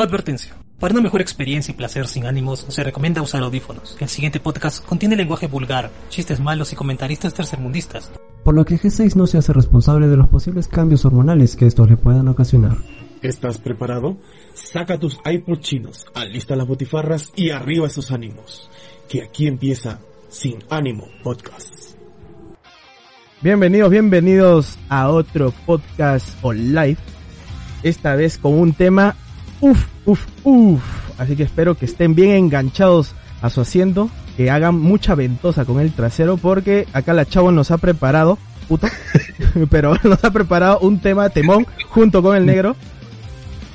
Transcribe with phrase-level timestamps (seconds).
[0.00, 0.54] Advertencia.
[0.78, 3.96] Para una mejor experiencia y placer sin ánimos, se recomienda usar audífonos.
[3.98, 8.12] El siguiente podcast contiene lenguaje vulgar, chistes malos y comentaristas tercermundistas.
[8.44, 11.90] Por lo que G6 no se hace responsable de los posibles cambios hormonales que estos
[11.90, 12.76] le puedan ocasionar.
[13.22, 14.16] ¿Estás preparado?
[14.54, 18.70] Saca tus iPod chinos, alista las botifarras y arriba esos ánimos.
[19.08, 21.96] Que aquí empieza Sin Ánimo Podcast.
[23.42, 26.98] Bienvenidos, bienvenidos a otro podcast online.
[27.82, 29.16] Esta vez con un tema
[29.60, 30.82] Uf, uf, uf.
[31.18, 35.80] Así que espero que estén bien enganchados a su asiento, que hagan mucha ventosa con
[35.80, 38.88] el trasero, porque acá la chavo nos ha preparado, puto,
[39.70, 42.76] pero nos ha preparado un tema temón junto con el negro.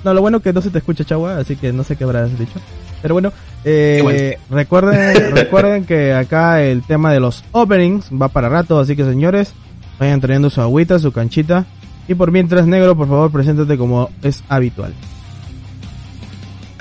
[0.03, 2.37] No, lo bueno que no se te escucha, chagua, así que no sé qué habrás
[2.37, 2.59] dicho.
[3.01, 3.33] Pero bueno,
[3.65, 9.03] eh, recuerden, recuerden que acá el tema de los openings va para rato, así que
[9.03, 9.53] señores,
[9.99, 11.65] vayan trayendo su agüita, su canchita.
[12.07, 14.93] Y por mientras, negro, por favor, preséntate como es habitual.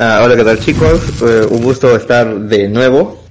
[0.04, 1.00] Ah, hola, ¿qué tal chicos?
[1.22, 3.22] Eh, un gusto estar de nuevo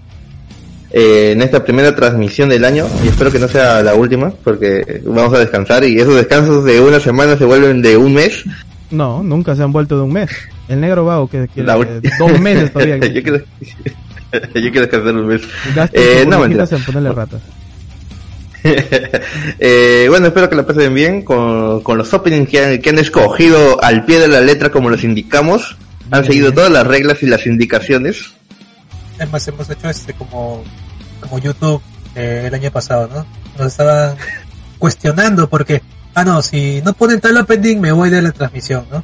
[0.90, 5.02] eh, en esta primera transmisión del año y espero que no sea la última porque
[5.04, 8.46] vamos a descansar y esos descansos de una semana se vuelven de un mes.
[8.90, 10.32] No, nunca se han vuelto de un mes.
[10.70, 12.96] El negro vago que, que dos meses todavía.
[13.06, 13.40] yo, quiero,
[14.32, 15.42] yo quiero descansar un mes.
[15.92, 16.66] Eh, no, mentira.
[16.72, 17.42] en ponerle ratas.
[18.64, 23.00] eh, bueno, espero que la pasen bien con, con los openings que han, que han
[23.00, 25.76] escogido al pie de la letra como los indicamos.
[26.12, 28.32] Han seguido todas las reglas y las indicaciones.
[29.16, 30.64] Además hemos hecho este como,
[31.22, 31.82] como YouTube
[32.16, 33.26] eh, el año pasado, ¿no?
[33.58, 34.18] Nos estaban
[34.78, 35.82] cuestionando porque,
[36.14, 39.04] ah no, si no ponen tal opening me voy de la transmisión, ¿no?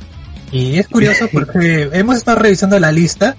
[0.52, 3.38] Y es curioso porque hemos estado revisando la lista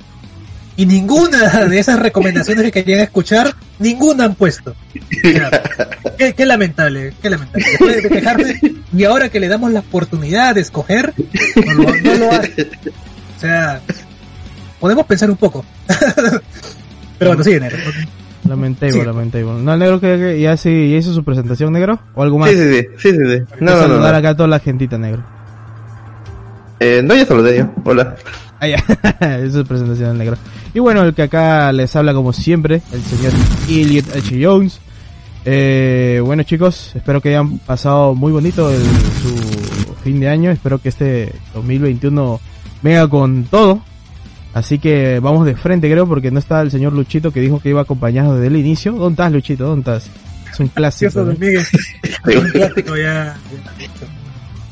[0.77, 4.77] y ninguna de esas recomendaciones que querían escuchar, ninguna han puesto.
[6.17, 7.67] qué, qué, lamentable, qué lamentable.
[7.69, 8.61] Después de quejarse,
[8.97, 11.13] y ahora que le damos la oportunidad de escoger,
[11.67, 12.71] no lo, no lo hace.
[13.39, 13.81] O sea,
[14.81, 15.65] podemos pensar un poco.
[17.19, 17.79] Pero bueno, sigue, negro.
[18.49, 19.63] Lamentable, lamentable.
[19.63, 22.51] No, el negro que, ya, sí, ya hizo su presentación, negro, o algo más.
[22.51, 23.43] Sí, sí, sí, sí, sí.
[23.61, 25.23] No, no, saludar no, acá a toda la gentita, negro.
[26.81, 27.71] Eh, no, ya saludé yo.
[27.85, 28.17] Hola.
[28.59, 28.83] Ah, ya.
[29.45, 30.37] es su presentación, negro.
[30.75, 33.33] Y bueno, el que acá les habla como siempre, el señor
[33.69, 34.45] Elliot H.
[34.45, 34.81] Jones.
[35.45, 40.51] Eh, bueno chicos, espero que hayan pasado muy bonito el, su fin de año.
[40.51, 42.41] Espero que este 2021
[42.83, 43.83] venga con todo.
[44.55, 47.69] Así que vamos de frente, creo, porque no está el señor Luchito que dijo que
[47.69, 48.93] iba acompañado desde el inicio.
[48.93, 49.67] ¿Dónde estás, Luchito?
[49.67, 50.11] ¿Dónde estás?
[50.53, 51.21] Es un clásico.
[51.21, 51.31] ¿no?
[52.41, 53.37] un clásico ya.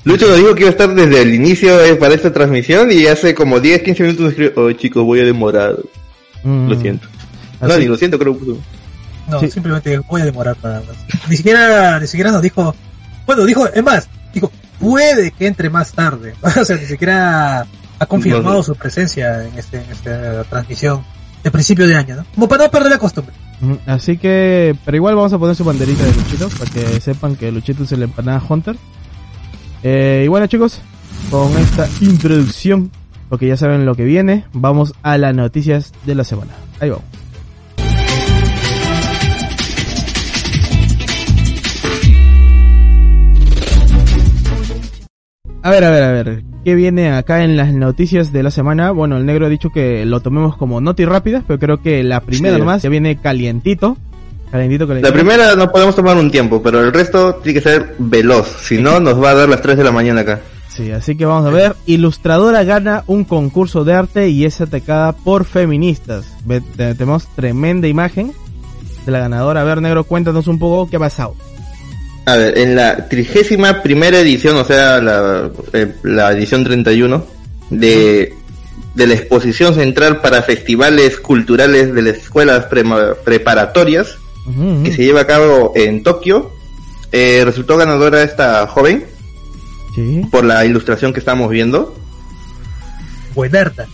[0.05, 3.07] Lucho nos dijo que iba a estar desde el inicio eh, para esta transmisión y
[3.07, 5.77] hace como 10, 15 minutos escribió, oh chicos, voy a demorar.
[6.45, 6.69] Mm.
[6.69, 7.09] Lo siento.
[7.61, 7.73] Así.
[7.73, 8.39] No, ni lo siento, creo.
[9.29, 9.51] No, sí.
[9.51, 10.81] simplemente voy a demorar para
[11.29, 12.75] Ni siquiera, ni siquiera nos dijo,
[13.27, 16.35] bueno, dijo, es más, dijo, puede que entre más tarde.
[16.43, 17.67] o sea, ni siquiera
[17.99, 21.05] ha confirmado su presencia en, este, en esta transmisión
[21.43, 22.27] de principio de año, ¿no?
[22.35, 23.35] Como para no perder la costumbre.
[23.87, 27.51] Así que, pero igual vamos a poner su banderita de Luchito para que sepan que
[27.51, 28.77] Luchito es el empanada Hunter.
[29.83, 30.81] Eh, y bueno chicos,
[31.31, 32.91] con esta introducción,
[33.29, 36.53] porque ya saben lo que viene, vamos a las noticias de la semana.
[36.81, 37.26] Ahí vamos.
[45.67, 46.45] A ver, a ver, a ver.
[46.65, 48.93] ¿Qué viene acá en las noticias de la semana?
[48.93, 52.21] Bueno, el negro ha dicho que lo tomemos como noti rápidas, pero creo que la
[52.21, 52.61] primera sí.
[52.61, 53.97] nomás ya viene calientito.
[54.53, 55.13] Calientito, calientito.
[55.13, 58.47] La primera no podemos tomar un tiempo, pero el resto tiene que ser veloz.
[58.61, 60.39] Si no, nos va a dar las 3 de la mañana acá.
[60.69, 61.75] Sí, así que vamos a ver.
[61.85, 66.33] Ilustradora gana un concurso de arte y es atacada por feministas.
[66.77, 68.31] Tenemos tremenda imagen
[69.05, 69.63] de la ganadora.
[69.63, 71.35] A ver, negro, cuéntanos un poco qué ha pasado.
[72.27, 77.25] A ver, en la trigésima primera edición, o sea, la, eh, la edición 31
[77.71, 78.35] de,
[78.97, 82.83] de la exposición central para festivales culturales de las escuelas pre
[83.25, 84.83] preparatorias, uh -huh.
[84.83, 86.51] que se lleva a cabo en Tokio,
[87.13, 89.05] eh, resultó ganadora esta joven
[89.95, 90.23] ¿Sí?
[90.31, 91.95] por la ilustración que estamos viendo.
[93.37, 93.87] Buenarda.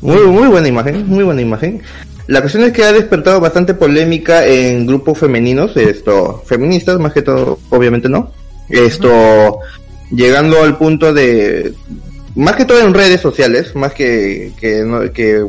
[0.00, 1.80] Muy, muy buena imagen, muy buena imagen.
[2.26, 7.22] La cuestión es que ha despertado bastante polémica en grupos femeninos, esto, feministas más que
[7.22, 8.32] todo, obviamente no.
[8.68, 9.60] Esto,
[10.10, 11.72] llegando al punto de,
[12.34, 15.46] más que todo en redes sociales, más que, que,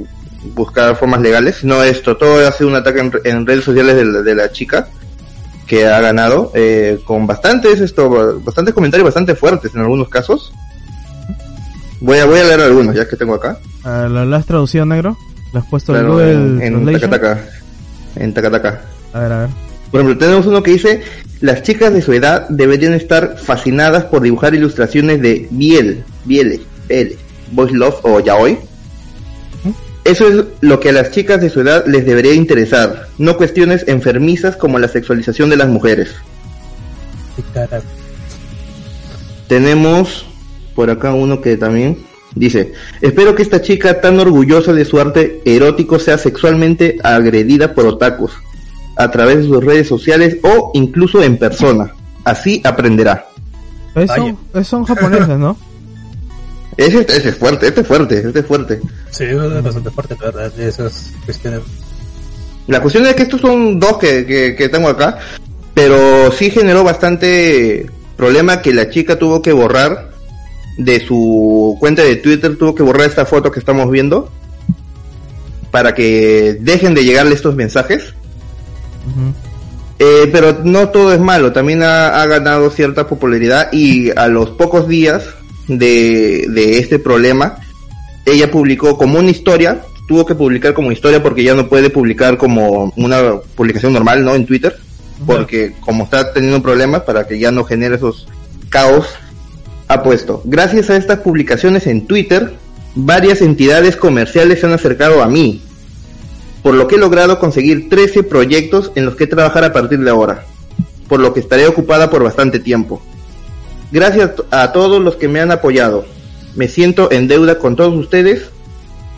[0.53, 4.06] buscar formas legales, no esto, todo ha sido un ataque en, en redes sociales de
[4.06, 4.88] la, de la, chica
[5.65, 10.53] que ha ganado, eh, con bastantes, esto, bastantes comentarios bastante fuertes en algunos casos.
[12.00, 13.57] Voy a, voy a leer algunos ya que tengo acá.
[13.83, 15.18] ¿Lo, lo has traducido negro?
[15.53, 17.39] ¿Lo has puesto claro, en En Takataka.
[18.15, 18.81] En Takataka.
[19.13, 19.49] A ver, a ver.
[19.91, 21.01] Por ejemplo, tenemos uno que dice,
[21.39, 27.17] las chicas de su edad deberían estar fascinadas por dibujar ilustraciones de Biel, Biel, Biel,
[27.51, 28.57] Boys Love o Yaoi.
[30.03, 33.83] Eso es lo que a las chicas de su edad les debería interesar, no cuestiones
[33.88, 36.15] enfermizas como la sexualización de las mujeres.
[39.47, 40.25] Tenemos
[40.75, 41.97] por acá uno que también
[42.39, 47.86] dice, espero que esta chica tan orgullosa de su arte erótico sea sexualmente agredida por
[47.86, 48.31] otakus
[48.95, 51.94] a través de sus redes sociales o incluso en persona.
[52.24, 53.28] Así aprenderá.
[53.95, 55.57] Es son, es- son japoneses, ¿no?
[56.78, 58.80] Ese, ese es fuerte, este es fuerte, este es fuerte.
[59.10, 61.62] Sí, es bastante fuerte, la verdad, de esas cuestiones.
[62.68, 65.18] La cuestión es que estos son dos que, que, que tengo acá,
[65.74, 70.12] pero sí generó bastante problema que la chica tuvo que borrar
[70.77, 74.31] de su cuenta de Twitter, tuvo que borrar esta foto que estamos viendo
[75.71, 78.13] para que dejen de llegarle estos mensajes.
[80.00, 84.51] Eh, pero no todo es malo, también ha, ha ganado cierta popularidad y a los
[84.51, 85.24] pocos días
[85.68, 87.57] de, de este problema,
[88.25, 92.38] ella publicó como una historia, tuvo que publicar como historia porque ya no puede publicar
[92.38, 94.35] como una publicación normal, ¿no?
[94.35, 94.77] En Twitter,
[95.25, 98.27] porque como está teniendo problemas para que ya no genere esos
[98.69, 99.07] caos,
[99.88, 102.54] ha puesto, gracias a estas publicaciones en Twitter,
[102.95, 105.62] varias entidades comerciales se han acercado a mí,
[106.62, 110.10] por lo que he logrado conseguir 13 proyectos en los que trabajar a partir de
[110.10, 110.44] ahora,
[111.07, 113.01] por lo que estaré ocupada por bastante tiempo.
[113.92, 116.06] Gracias a todos los que me han apoyado.
[116.56, 118.50] Me siento en deuda con todos ustedes,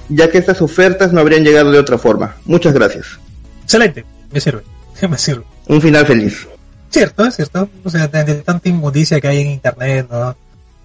[0.09, 2.35] ya que estas ofertas no habrían llegado de otra forma.
[2.45, 3.19] Muchas gracias.
[3.63, 4.61] Excelente, me sirve,
[5.09, 5.43] me sirve.
[5.67, 6.47] Un final feliz.
[6.91, 7.69] Cierto, es cierto.
[7.83, 10.35] O sea, de, de tanta inmundicia que hay en internet, ¿no?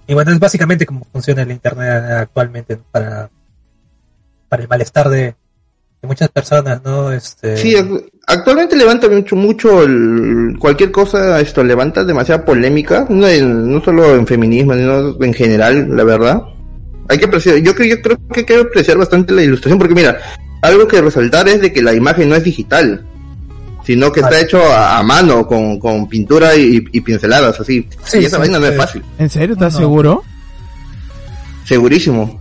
[0.06, 3.30] Y bueno, es básicamente como funciona el internet actualmente para,
[4.48, 5.34] para el malestar de,
[6.02, 7.10] muchas personas, ¿no?
[7.10, 13.26] Este, Sí, ac- actualmente levanta mucho, mucho el- cualquier cosa, esto levanta demasiada polémica, no,
[13.26, 16.42] en- no solo en feminismo, sino en general, la verdad.
[17.08, 19.94] Hay que apreciar, yo creo, yo creo que hay que apreciar bastante la ilustración, porque
[19.94, 20.18] mira,
[20.60, 23.06] algo que resaltar es de que la imagen no es digital,
[23.84, 27.86] sino que está hecho a, a mano, con, con pintura y, y pinceladas, así.
[28.04, 29.54] Sí, y esa sí, vaina no es fácil, ¿En serio?
[29.54, 29.78] ¿Estás No.
[29.80, 30.22] seguro?
[31.64, 32.40] segurísimo.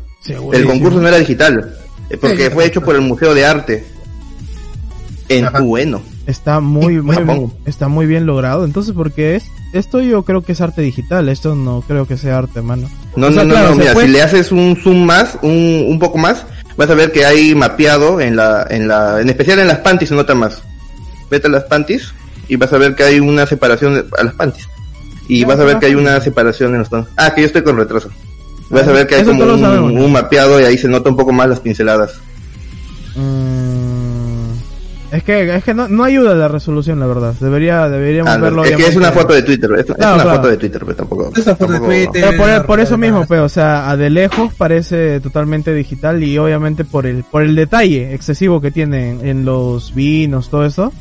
[0.54, 1.75] El concurso no era digital,
[2.10, 3.86] eh, porque Sí, fue hecho por el Museo de Arte.
[5.30, 5.60] En Ajá.
[5.62, 6.01] bueno.
[6.28, 7.54] Está muy, muy, Japón.
[7.66, 8.63] está muy bien logrado.
[8.63, 9.44] Entonces, porque es,
[9.74, 11.28] esto yo creo que es arte digital.
[11.28, 12.90] Esto no creo que sea arte, mano.
[13.18, 15.04] No, O sea, no, no, claro, no, se mira, puede- si le haces un zoom
[15.06, 16.45] más, un, un poco más,
[16.78, 20.10] vas a ver que hay mapeado en la, en la, en especial en las panties
[20.10, 20.62] se nota más.
[21.33, 22.13] Vete a las panties
[22.47, 24.68] y vas a ver que hay una separación de- a las panties.
[25.27, 27.07] Y vas a ver que hay una separación en los tonos.
[27.18, 28.09] Ah, que yo estoy con retraso.
[28.69, 31.31] Vas a ver que hay como un, un mapeado y ahí se nota un poco
[31.31, 32.13] más las pinceladas.
[33.15, 34.51] Mm,
[35.15, 37.33] es que, es que no, no ayuda la resolución, la verdad.
[37.39, 38.63] Debería, deberíamos Ah, no, verlo.
[38.65, 40.30] es que es una foto de Twitter, es, es una claro.
[40.35, 41.31] foto de Twitter, pero tampoco.
[41.35, 42.25] Es una foto de tampoco- Twitter.
[42.30, 46.38] Pero por, por eso mismo, pues, o sea, a de lejos parece totalmente digital y
[46.38, 50.91] obviamente por el, por el detalle excesivo que tienen en los vinos, todo eso,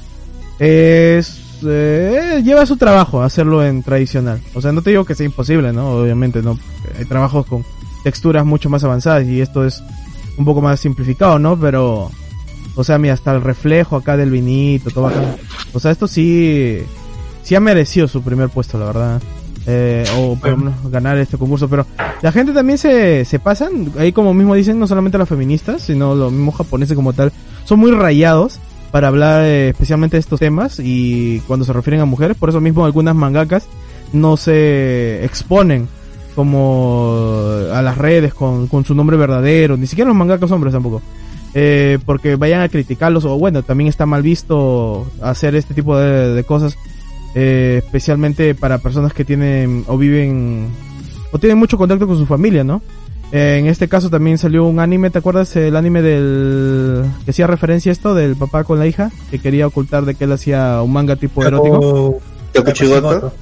[0.63, 4.41] es, eh, lleva su trabajo hacerlo en tradicional.
[4.55, 5.91] O sea, no te digo que sea imposible, ¿no?
[5.91, 6.57] Obviamente, ¿no?
[6.97, 7.65] Hay trabajos con
[8.05, 9.83] texturas mucho más avanzadas y esto es
[10.39, 11.59] un poco más simplificado, ¿no?
[11.59, 12.13] Pero,
[12.77, 15.37] o sea, mira, hasta el reflejo acá del vinito, todo acá.
[15.73, 16.79] O sea, esto sí,
[17.43, 19.23] sí ha merecido su primer puesto, la verdad.
[19.67, 21.87] Eh, o por lo menos ganar este concurso, pero
[22.21, 26.17] la gente también se, se pasan, ahí como mismo dicen, no solamente las feministas, sino
[26.17, 27.33] los mismos japoneses como tal,
[27.65, 28.59] son muy rayados
[28.93, 32.61] para hablar eh, especialmente de estos temas y cuando se refieren a mujeres, por eso
[32.61, 33.67] mismo algunas mangakas
[34.13, 35.89] no se exponen
[36.37, 37.35] como
[37.73, 41.03] a las redes con, con su nombre verdadero, ni siquiera los mangakas hombres tampoco.
[41.55, 46.35] Eh, porque vayan a criticarlos o bueno, también está mal visto hacer este tipo de,
[46.35, 46.77] de cosas,
[47.35, 50.69] eh, especialmente para personas que tienen o viven
[51.31, 52.83] o tienen mucho contacto con su familia, ¿no?
[53.35, 55.57] Eh, en este caso también salió un anime, ¿te acuerdas?
[55.57, 59.67] El anime del que hacía referencia a esto del papá con la hija que quería
[59.67, 62.21] ocultar de que él hacía un manga tipo erótico.
[62.55, 63.33] Yakuchigoto.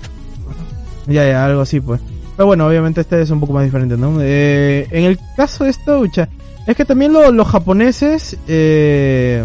[1.08, 2.00] Ya, ya, algo así, pues.
[2.36, 4.16] Pero bueno, obviamente este es un poco más diferente, ¿no?
[4.20, 6.28] Eh, en el caso de esto, ucha,
[6.68, 9.44] es que también lo- los japoneses, eh,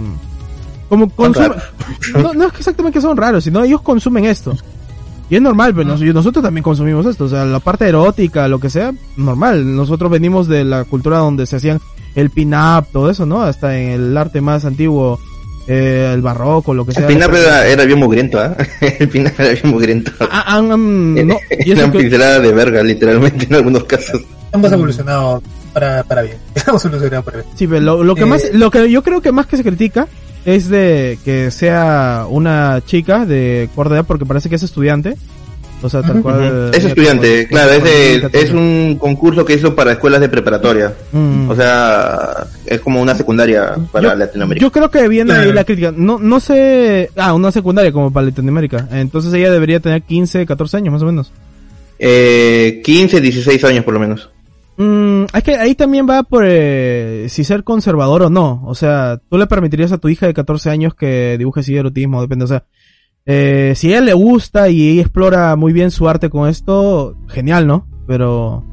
[0.90, 1.54] como consumen,
[2.22, 4.56] no, no es exactamente que son raros, sino ellos consumen esto.
[5.30, 8.60] Y es normal, pero nos- nosotros también consumimos esto, o sea, la parte erótica, lo
[8.60, 9.76] que sea, normal.
[9.76, 11.80] Nosotros venimos de la cultura donde se hacían
[12.16, 13.42] el pin-up, todo eso, ¿no?
[13.42, 15.20] Hasta en el arte más antiguo,
[15.68, 17.08] eh, el barroco, lo que El sea.
[17.08, 18.56] pinap era, era bien mugriento, ¿ah?
[19.00, 20.12] El pinap era bien mugriento.
[20.20, 24.22] Ah, ah, mm, no, y eso Una que- pincelada de verga, literalmente, en algunos casos.
[24.54, 25.42] Hemos evolucionado
[25.74, 26.38] para, para bien.
[26.68, 27.50] Hemos evolucionado para bien.
[27.56, 29.64] Sí, pero lo, lo que Eh, más, lo que yo creo que más que se
[29.64, 30.08] critica
[30.46, 35.16] es de que sea una chica de corta edad porque parece que es estudiante.
[35.82, 36.72] O sea, tal cual.
[36.74, 38.46] Es estudiante, como- claro, es, de- 2014.
[38.48, 40.94] es un concurso que hizo para escuelas de preparatoria.
[41.12, 41.50] Mm.
[41.50, 44.64] O sea, es como una secundaria para yo, Latinoamérica.
[44.66, 45.94] yo creo que viene ahí la crítica.
[45.96, 47.12] No, no sé.
[47.18, 48.88] Ah, una secundaria como para Latinoamérica.
[48.94, 51.32] Entonces ella debería tener 15, 14 años más o menos.
[52.00, 54.30] Eh, 15, 16 años por lo menos.
[54.78, 58.62] Mm, es que ahí también va por eh, si ser conservador o no.
[58.66, 62.22] O sea, tú le permitirías a tu hija de 14 años que dibuje así erotismo,
[62.22, 62.46] depende.
[62.46, 62.66] O sea,
[63.26, 67.16] eh, si a ella le gusta y ella explora muy bien su arte con esto,
[67.28, 67.88] genial, ¿no?
[68.08, 68.64] Pero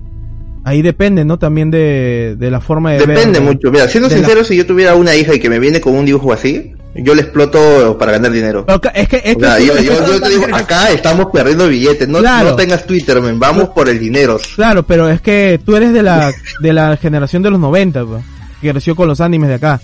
[0.65, 1.39] ahí depende, ¿no?
[1.39, 3.17] También de, de la forma de ver.
[3.17, 3.71] Depende mucho.
[3.71, 6.05] Mira, siendo la- sincero, si yo tuviera una hija y que me viene con un
[6.05, 8.67] dibujo así, yo le exploto para ganar dinero.
[8.67, 11.69] Ca- es que, es O que- sea, yo, yo- yo te digo, acá estamos perdiendo
[11.69, 12.09] billetes.
[12.09, 12.51] No, Claro.
[12.51, 14.39] no tengas Twitter, men, vamos por el dinero.
[14.57, 18.25] Claro, pero es que tú eres de la, de la generación de los 90, pues,
[18.61, 19.81] que creció con los animes de acá.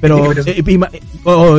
[0.00, 0.90] Pero, eh, ima-
[1.24, 1.32] oh,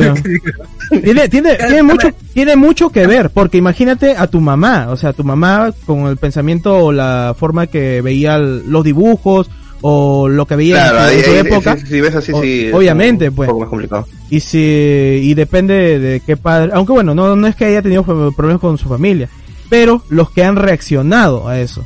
[1.02, 5.12] tiene, tiene, tiene mucho, tiene mucho que ver, porque imagínate a tu mamá, o sea,
[5.12, 10.46] tu mamá con el pensamiento o la forma que veía el- los dibujos o lo
[10.46, 11.76] que veía en Claro, su- ahí- en su ahí- época.
[11.78, 12.66] si, si ves así, O- sí.
[12.66, 13.48] es obviamente, un pues.
[13.48, 14.06] poco más complicado.
[14.30, 18.02] Y si, y depende de qué padre, aunque bueno, no, no es que haya tenido
[18.04, 19.28] problemas con su familia,
[19.70, 21.84] pero los que han reaccionado a eso,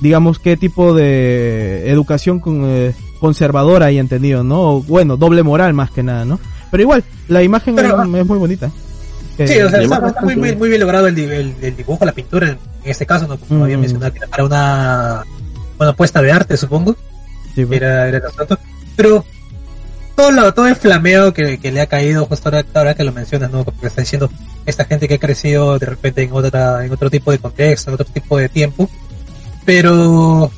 [0.00, 4.60] digamos qué tipo de educación con, eh, conservadora hayan tenido, ¿no?
[4.76, 6.40] O, bueno, doble moral más que nada, ¿no?
[6.70, 8.70] Pero igual, la imagen Pero, es, es muy bonita.
[9.36, 12.12] Sí, o sea, está, muy, muy, muy bien logrado el, di- el- el dibujo, la
[12.12, 13.36] pintura, en, este caso, ¿no?
[13.38, 13.62] como Mm.
[13.64, 15.24] había mencionado, que era para una,
[15.78, 16.94] una puesta de arte, supongo,
[17.54, 17.80] sí, pues.
[17.80, 18.58] era, era tanto.
[18.96, 19.24] Pero
[20.16, 23.12] todo, lo, todo el flameo que, que le ha caído justo ahora, ahora que lo
[23.12, 23.64] mencionas, ¿no?
[23.64, 24.30] Porque está diciendo
[24.66, 27.94] esta gente que ha crecido de repente en, otra, en otro tipo de contexto, en
[27.94, 28.88] otro tipo de tiempo,
[29.64, 30.50] pero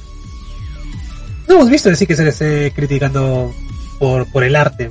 [1.49, 3.53] no hemos visto decir que se le esté criticando
[3.99, 4.91] por, por el arte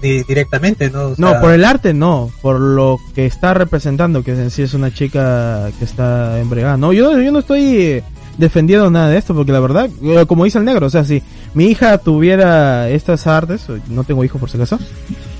[0.00, 1.06] di- directamente, ¿no?
[1.08, 4.62] O No, sea, por el arte no, por lo que está representando, que en sí
[4.62, 6.76] es una chica que está embregada.
[6.76, 8.02] No, yo, yo no estoy
[8.38, 11.22] defendiendo nada de esto, porque la verdad, eh, como dice el negro, o sea, si
[11.54, 14.78] mi hija tuviera estas artes, no tengo hijo por si acaso,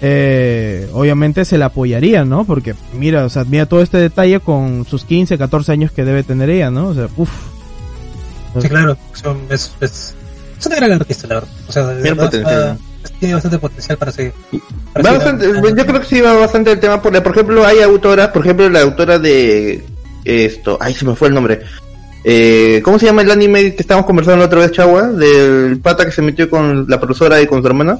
[0.00, 2.44] eh, obviamente se la apoyaría, ¿no?
[2.44, 6.22] Porque mira, o sea, mira todo este detalle con sus 15, 14 años que debe
[6.22, 6.88] tener ella, ¿no?
[6.88, 7.30] O sea, uff.
[8.60, 10.14] Sí, claro, son, es, es,
[10.58, 11.50] es una gran artista, la verdad.
[11.68, 12.76] O sea, de Tiene verdad,
[13.18, 14.32] tiene bastante potencial para seguir.
[14.92, 17.00] para Va seguir bastante, yo creo que sí va bastante el tema.
[17.00, 19.84] Por, por ejemplo, hay autoras, por ejemplo, la autora de
[20.24, 21.62] esto, ay, se me fue el nombre.
[22.24, 25.08] Eh, ¿Cómo se llama el anime que estábamos conversando la otra vez, Chagua?
[25.08, 27.98] Del pata que se metió con la profesora y con su hermana.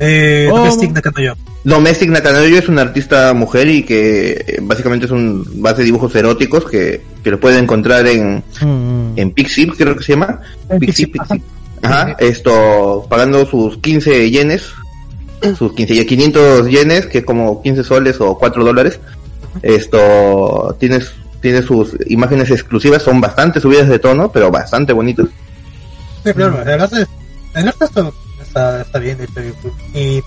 [0.00, 1.34] Eh, Oh, Domestic Nakanoyo.
[1.62, 6.12] Domestic Nakanoyo es una artista mujer y que eh, básicamente es un base de dibujos
[6.16, 10.40] eróticos que, que lo pueden encontrar en, Mm, en Pixip, creo que se llama.
[10.80, 11.42] Pixip, Pixip.
[11.82, 14.70] Ajá, esto, pagando sus 15 yenes,
[15.56, 18.98] sus 15, y 500 yenes, que es como 15 soles o 4 dólares.
[19.62, 25.26] Esto, tienes, tiene sus imágenes exclusivas, son bastante subidas de tono, pero bastante bonitas.
[26.24, 27.04] Sí, claro, el arte,
[27.54, 29.40] el arte está, bien, hecho,
[29.92, 30.22] y-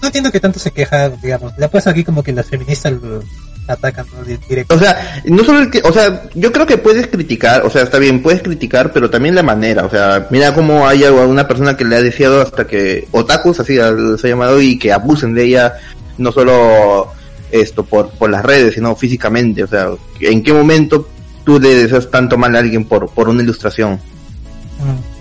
[0.00, 3.22] no entiendo que tanto se queja, digamos, ya pues aquí como que las feministas lo
[3.68, 4.24] atacan, ¿no?
[4.24, 4.74] Directo.
[4.74, 7.82] O sea, no solo el que, o sea, yo creo que puedes criticar, o sea,
[7.82, 11.46] está bien, puedes criticar, pero también la manera, o sea, mira cómo hay a una
[11.46, 15.34] persona que le ha deseado hasta que, otakus, así se ha llamado, y que abusen
[15.34, 15.74] de ella,
[16.18, 17.12] no solo
[17.52, 19.88] esto por, por las redes, sino físicamente, o sea,
[20.20, 21.08] ¿en qué momento
[21.44, 24.00] tú le deseas tanto mal a alguien por, por una ilustración?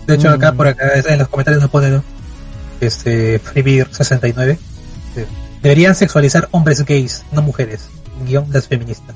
[0.08, 0.58] De hecho, acá Mm.
[0.58, 2.04] por acá en los comentarios nos pone, ¿no?
[2.80, 4.58] Este, Freebir69.
[5.16, 5.26] eh,
[5.62, 7.88] Deberían sexualizar hombres gays, no mujeres.
[8.26, 9.16] Guión las feministas.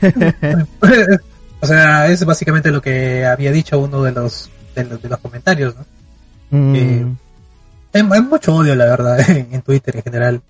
[1.60, 5.18] o sea, es básicamente lo que había dicho uno de los de los, de los
[5.18, 5.84] comentarios, ¿no?
[6.50, 7.06] mm, Eh,
[7.92, 10.40] hay, hay mucho odio, la verdad, en, en Twitter en general,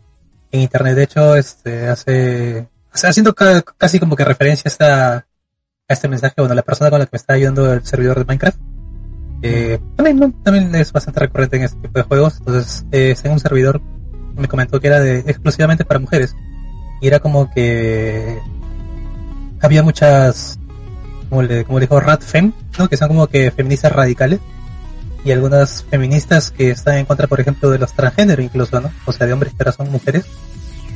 [0.50, 0.96] en Internet.
[0.96, 5.24] De hecho, este hace, haciendo ca- casi como que referencia a, a
[5.88, 8.58] este mensaje, bueno, la persona con la que me está ayudando el servidor de Minecraft,
[9.96, 10.32] también, ¿no?
[10.44, 12.38] también es bastante recurrente en este tipo de juegos.
[12.38, 13.80] Entonces, eh, en un servidor
[14.36, 16.34] me comentó que era de, exclusivamente para mujeres.
[17.00, 18.38] Y era como que
[19.62, 20.58] había muchas,
[21.30, 22.88] como como le dijo Rat Fem, ¿no?
[22.88, 24.40] que son como que feministas radicales
[25.24, 28.90] y algunas feministas que están en contra, por ejemplo, de los transgénero incluso, ¿no?
[29.06, 30.24] O sea, de hombres que ahora son mujeres,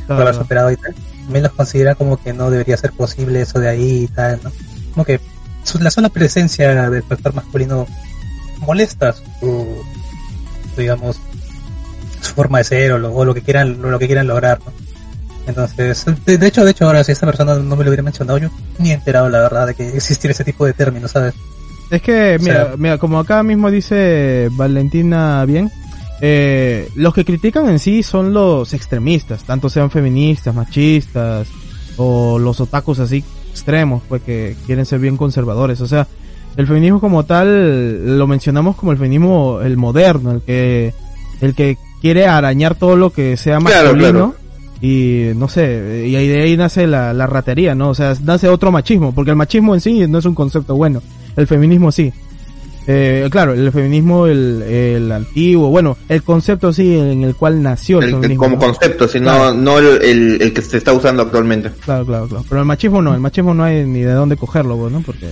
[0.07, 0.39] por haber claro.
[0.43, 0.95] superado y tal.
[1.25, 4.53] También los considera como que no debería ser posible eso de ahí y tal, ¿no?
[4.93, 5.21] Como que
[5.63, 7.87] su- la sola presencia del factor masculino
[8.61, 11.17] molesta su, su, digamos,
[12.21, 14.59] su forma de ser o lo, o lo que quieran, lo, lo que quieran lograr,
[14.65, 14.73] ¿no?
[15.47, 18.39] Entonces, de, de hecho, de hecho, ahora si esta persona no me lo hubiera mencionado,
[18.39, 21.35] yo ni he enterado, la verdad, de que existiera ese tipo de términos, ¿sabes?
[21.91, 25.71] Es que, O mira, sea- mira, como acá mismo dice Valentina bien,
[26.21, 31.49] eh, los que critican en sí son los extremistas, tanto sean feministas, machistas
[31.97, 35.81] o los otakus así extremos, pues que quieren ser bien conservadores.
[35.81, 36.07] O sea,
[36.57, 40.95] el feminismo como tal lo mencionamos como el feminismo el moderno, el que
[41.41, 44.35] el que quiere arañar todo lo que sea Claro, masculino claro.
[44.81, 47.91] y no sé, y ahí de ahí nace la, la ratería, ¿no?
[47.91, 51.03] O sea, nace otro machismo, porque el machismo en sí no es un concepto bueno,
[51.37, 52.13] el feminismo sí.
[52.87, 57.99] Eh, claro, el feminismo, el, el antiguo, bueno, el concepto sí en el cual nació
[58.01, 58.45] el, El- feminismo.
[58.45, 58.61] como ¿no?
[58.61, 59.55] concepto, sino Claro.
[59.55, 61.71] no el, el- que se está usando actualmente.
[61.83, 62.45] Claro, claro, claro.
[62.47, 65.01] Pero el machismo no, el machismo no hay ni de dónde cogerlo, ¿no?
[65.01, 65.27] Porque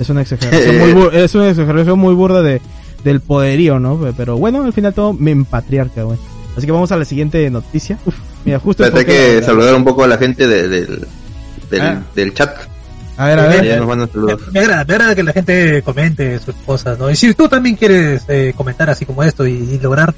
[0.00, 2.62] es una exageración muy, bur- es una exageración muy burda de,
[3.04, 4.00] del poderío, ¿no?
[4.16, 6.18] Pero bueno, al final todo me patriarca, güey.
[6.56, 7.98] Así que vamos a la siguiente noticia.
[8.06, 8.14] Uf,
[8.46, 11.06] mira, justo hay que saludar un poco a la gente de- del,
[11.70, 12.02] del, Ah.
[12.14, 12.56] del chat.
[13.16, 13.64] A ver, a ver.
[13.64, 14.52] Ya nos mandan Me, saludos.
[14.52, 17.10] me agrada, me agrada que la gente comente sus cosas, ¿no?
[17.10, 20.14] Y si tú también quieres eh, comentar así como esto y, y lograr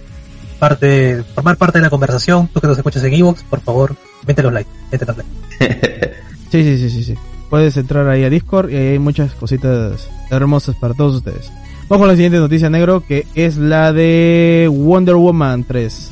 [0.59, 3.95] parte, formar parte de la conversación, tú que nos escuchas en Evox, por favor,
[4.27, 6.19] mete los likes, mete los likes.
[6.51, 7.15] Sí, sí, sí, sí, sí.
[7.51, 11.53] Puedes entrar ahí a Discord y ahí hay muchas cositas hermosas para todos ustedes.
[11.91, 16.11] Vamos con la siguiente noticia, negro, que es la de Wonder Woman 3.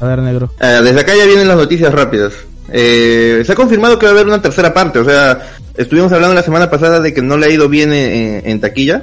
[0.00, 0.52] A ver, negro.
[0.60, 2.34] Ah, desde acá ya vienen las noticias rápidas.
[2.70, 5.40] Eh, se ha confirmado que va a haber una tercera parte, o sea,
[5.76, 8.60] estuvimos hablando la semana pasada de que no le ha ido bien en, en- en
[8.60, 9.02] taquilla.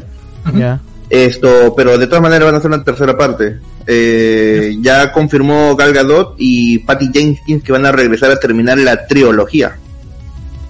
[0.54, 0.80] Ya.
[1.10, 3.58] esto, pero de todas maneras van a hacer una tercera parte.
[3.88, 9.06] Eh, ya confirmó Gal Gadot y Patty Jenkins que van a regresar a terminar la
[9.08, 9.76] trilogía.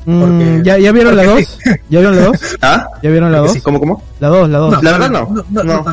[0.06, 1.60] Mm, Porque- ¿ya, ¿Ya vieron la porque 2?
[1.90, 2.38] ¿Ya vieron la 2?
[2.62, 2.88] ¿Ah?
[3.02, 3.56] ¿Ya vieron la Porque 2?
[3.58, 3.62] sí.
[3.62, 4.04] ¿Cómo, cómo?
[4.20, 4.84] La 2, la 2.
[4.84, 5.46] La verdad no.
[5.64, 5.86] No.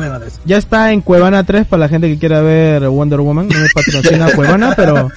[0.45, 3.47] Ya está en Cuevana 3 para la gente que quiera ver Wonder Woman.
[3.49, 5.09] No me patrocina Cuevana, pero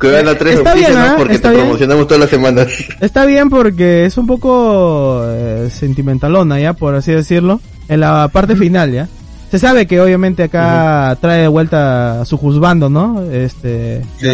[0.00, 0.98] Que van a tres Está bien, ¿no?
[1.00, 1.14] ¿ah?
[1.18, 1.66] Porque Está te bien.
[1.66, 2.68] promocionamos todas las semanas.
[3.00, 7.60] está bien porque es un poco eh, sentimentalona, ya, por así decirlo.
[7.88, 9.08] En la parte final, ya.
[9.50, 13.22] Se sabe que obviamente acá trae de vuelta a su juzgando, ¿no?
[13.30, 14.28] Este, Sí.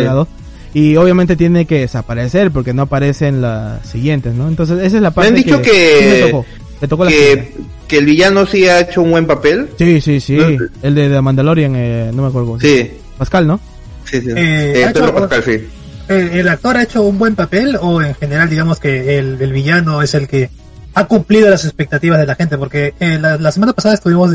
[0.75, 4.47] Y obviamente tiene que desaparecer porque no aparece en las siguientes, ¿no?
[4.47, 6.45] Entonces esa es la parte han dicho que- sí me tocó.
[6.83, 7.55] Me tocó la siguiente.
[7.57, 9.71] que, que el villano sí ha hecho un buen papel.
[9.79, 10.37] Sí, sí, sí.
[10.37, 10.47] No.
[10.83, 12.61] El de The Mandalorian, eh, no me acuerdo.
[12.61, 13.59] Sí, Pascal, ¿no?
[14.07, 14.31] Sí, sí.
[14.31, 15.69] Eh, Eh, ha Pedro hecho- Pascal, sí.
[16.09, 19.53] Eh, ¿El actor ha hecho un buen papel o en general digamos que el, el
[19.53, 20.51] villano es el que
[20.95, 22.57] ha cumplido las expectativas de la gente?
[22.57, 24.33] Porque eh, la, la semana pasada estuvimos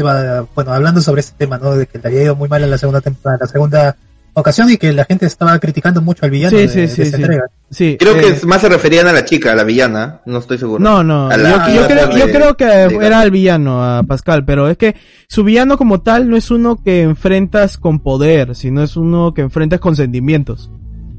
[0.54, 1.76] bueno, hablando sobre este tema, ¿no?
[1.76, 3.96] De que le había ido muy mal en la segunda temporada, la segunda
[4.34, 7.06] ocasión y que la gente estaba criticando mucho al villano Sí, de, sí, de sí,
[7.06, 7.16] sí.
[7.16, 7.44] entrega.
[7.70, 7.98] Sí.
[8.00, 10.84] Creo que eh, más se referían a la chica, a la villana, no estoy seguro.
[10.84, 11.30] No, no,
[11.74, 14.96] yo, creo, yo creo que era el villano, a Pascal, pero es que
[15.28, 19.42] su villano como tal no es uno que enfrentas con poder, sino es uno que
[19.42, 20.70] enfrentas con sentimientos.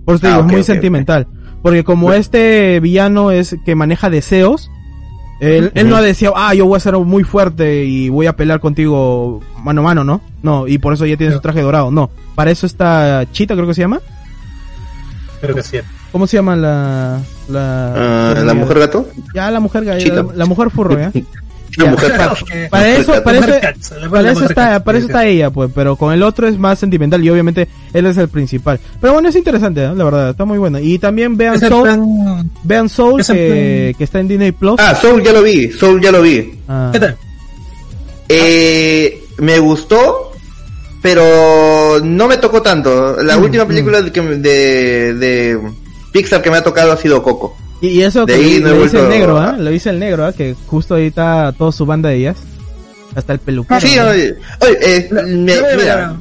[0.04, 1.26] Por eso te Ah, digo, es muy sentimental.
[1.62, 4.68] Porque como este villano es que maneja deseos,
[5.40, 8.36] él, él no ha deseado, ah, yo voy a ser muy fuerte y voy a
[8.36, 10.20] pelear contigo mano a mano, ¿no?
[10.42, 12.10] No, y por eso ya tiene su traje dorado, no.
[12.34, 14.00] Para eso está Chita, creo que se llama.
[15.40, 15.78] Creo que sí.
[16.12, 17.20] ¿Cómo se llama la...
[17.48, 19.08] La, Ah, ¿La mujer gato?
[19.34, 21.10] Ya, la mujer, la, la mujer furro, ¿ya?
[21.78, 22.12] La mujer
[22.46, 25.48] que- Para eso, La para mujer eso, para eso mujer está, para eso está ella,
[25.50, 28.78] pues, pero con el otro es más sentimental y obviamente él es el principal.
[29.00, 29.92] Pero bueno, es interesante, ¿eh?
[29.96, 30.78] la verdad, está muy bueno.
[30.78, 34.76] Y también vean Soul, plan- vean Soul que, plan- que está en Disney Plus.
[34.80, 36.58] Ah, Soul ya lo vi, Soul ya lo vi.
[36.68, 36.90] Ah.
[36.92, 37.16] ¿Qué tal?
[38.28, 40.31] Eh, me gustó,
[41.02, 43.16] pero no me tocó tanto.
[43.22, 43.68] La Mm, última mm.
[43.68, 45.58] película de, que- de, de
[46.12, 47.56] Pixar que me ha tocado ha sido Coco.
[47.80, 49.56] Y, y eso De que ahí lo, no lo dice el negro, ¿ah?
[49.58, 50.32] Lo dice el negro, ¿ah?
[50.32, 52.36] Que justo ahí está toda su banda de ellas.
[53.14, 53.80] Hasta el peluquero.
[53.80, 54.06] Sí, ¿no?
[54.08, 56.16] oye, oye, eh, La- me- mira,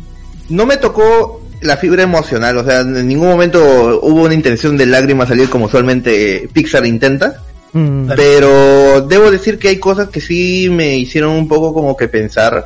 [0.50, 4.88] no me tocó la fibra emocional, o sea, en ningún momento hubo una intención de
[4.88, 7.40] lágrimas salir como usualmente Pixar intenta,
[7.74, 8.06] Mm.
[8.08, 8.22] Claro.
[8.22, 12.66] pero debo decir que hay cosas que sí me hicieron un poco como que pensar.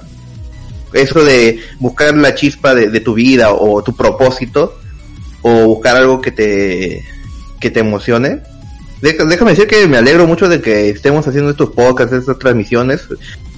[0.95, 4.79] Eso de buscar la chispa de, de tu vida o tu propósito,
[5.41, 7.03] o buscar algo que te,
[7.60, 8.39] que te emocione.
[9.01, 13.01] Déjame decir que me alegro mucho de que estemos haciendo estos podcasts, estas transmisiones,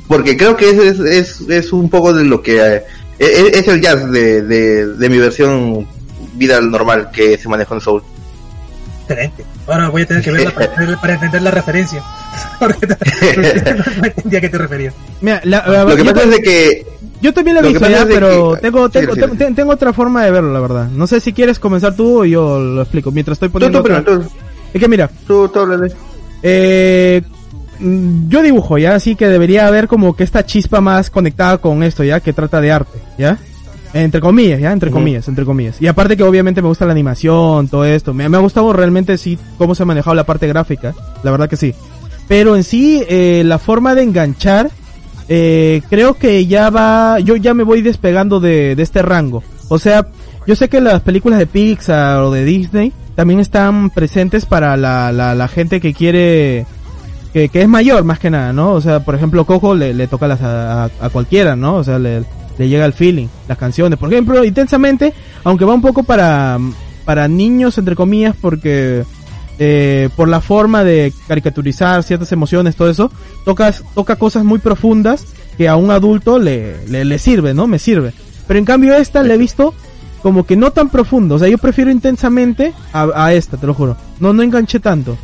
[0.08, 2.84] porque creo que es, es, es, es un poco de lo que eh,
[3.19, 5.88] es, es el jazz de, de, de mi versión
[6.34, 8.04] vida normal que se maneja en Soul.
[9.04, 9.45] Excelente.
[9.67, 12.04] Ahora voy a tener que verla para, entender- para entender la referencia.
[12.60, 12.95] Porque no
[14.06, 14.93] entendía a qué te referías.
[15.21, 16.86] Mira, la- la- Lo que pasa es de que
[17.21, 19.38] yo también lo he visto ya, pero que- tengo, tengo, sí, tengo, sí.
[19.39, 20.88] ten- tengo otra forma de verlo, la verdad.
[20.89, 23.12] No sé si quieres comenzar tú o yo lo explico.
[23.12, 24.23] Mientras estoy poniendo tú, otra- tú,
[24.73, 25.60] Es que mira, tú, tú.
[26.43, 27.21] Eh,
[27.80, 28.95] mm, yo dibujo, ¿ya?
[28.95, 32.19] Así que debería haber como que esta chispa más conectada con esto, ¿ya?
[32.19, 33.38] Que trata de arte, ¿ya?
[33.93, 34.71] Entre comillas, ¿ya?
[34.71, 35.82] Entre comillas, entre comillas.
[35.82, 38.13] Y aparte que obviamente me gusta la animación, todo esto.
[38.13, 40.93] Me, me ha gustado realmente sí cómo se ha manejado la parte gráfica.
[41.23, 41.73] La verdad que sí.
[42.27, 44.69] Pero en sí, eh, la forma de enganchar,
[45.29, 49.43] eh, creo que ya va, yo ya me voy despegando de, de este rango.
[49.69, 50.07] O sea,
[50.45, 55.11] yo sé que las películas de Pixar o de Disney también están presentes para la,
[55.11, 56.65] la, la gente que quiere
[57.33, 58.71] que, que es mayor más que nada, ¿no?
[58.71, 61.75] O sea, por ejemplo, Coco le, toca las a, a- a cualquiera, ¿no?
[61.75, 62.23] O sea, le,
[62.57, 63.99] le llega el feeling, las canciones.
[63.99, 65.13] Por ejemplo, intensamente,
[65.43, 66.57] aunque va un poco para,
[67.03, 69.03] para niños, entre comillas, porque
[69.60, 73.12] eh, por la forma de caricaturizar ciertas emociones, todo eso,
[73.43, 75.26] tocas, toca cosas muy profundas
[75.58, 77.65] que a un adulto le, le, sirve, ¿no?
[77.65, 78.13] Me sirve.
[78.48, 79.74] Pero en cambio esta le he visto
[80.22, 81.36] como que no tan profundo.
[81.36, 83.98] O sea, yo prefiero intensamente a, a esta, te lo juro.
[84.20, 85.17] No, no enganché tanto.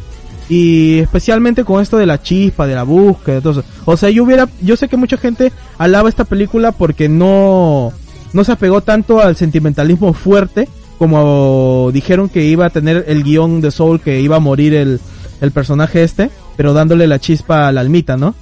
[0.50, 3.64] Y especialmente con esto de la chispa, de la búsqueda, todo eso.
[3.86, 7.94] O sea, yo hubiera, yo sé que mucha gente alaba esta película porque no,
[8.34, 10.68] no se apegó tanto al sentimentalismo fuerte
[11.04, 15.02] como dijeron que iba a tener el guion de Soul, que iba a morir el,
[15.42, 18.34] el personaje este, pero dándole la chispa a la almita, ¿no?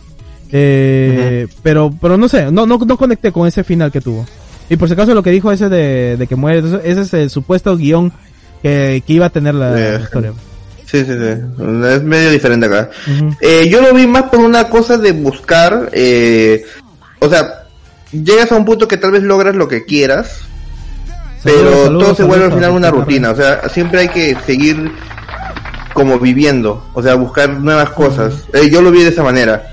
[0.52, 4.28] Eh, pero, pero no sé, no, no, no conecté con ese final que tuvo.
[4.69, 7.32] Y por si acaso lo que dijo ese de, de que muere, ese es el
[7.32, 8.13] supuesto guion
[8.62, 9.93] que, que iba a tener la, Eh.
[9.97, 10.34] la historia.
[10.86, 11.63] Sí, sí, sí.
[11.88, 12.91] Es medio diferente acá.
[13.41, 16.63] Eh, yo lo vi más por una cosa de buscar, eh,
[17.19, 17.63] o sea,
[18.12, 20.41] llegas a un punto que tal vez logras lo que quieras,
[21.44, 24.36] pero Saludos, saludos, todo se vuelve al final una rutina, o sea, siempre hay que
[24.46, 24.92] seguir
[25.94, 28.34] como viviendo, o sea, buscar nuevas cosas.
[28.54, 29.68] Eh, yo lo vi de esa manera.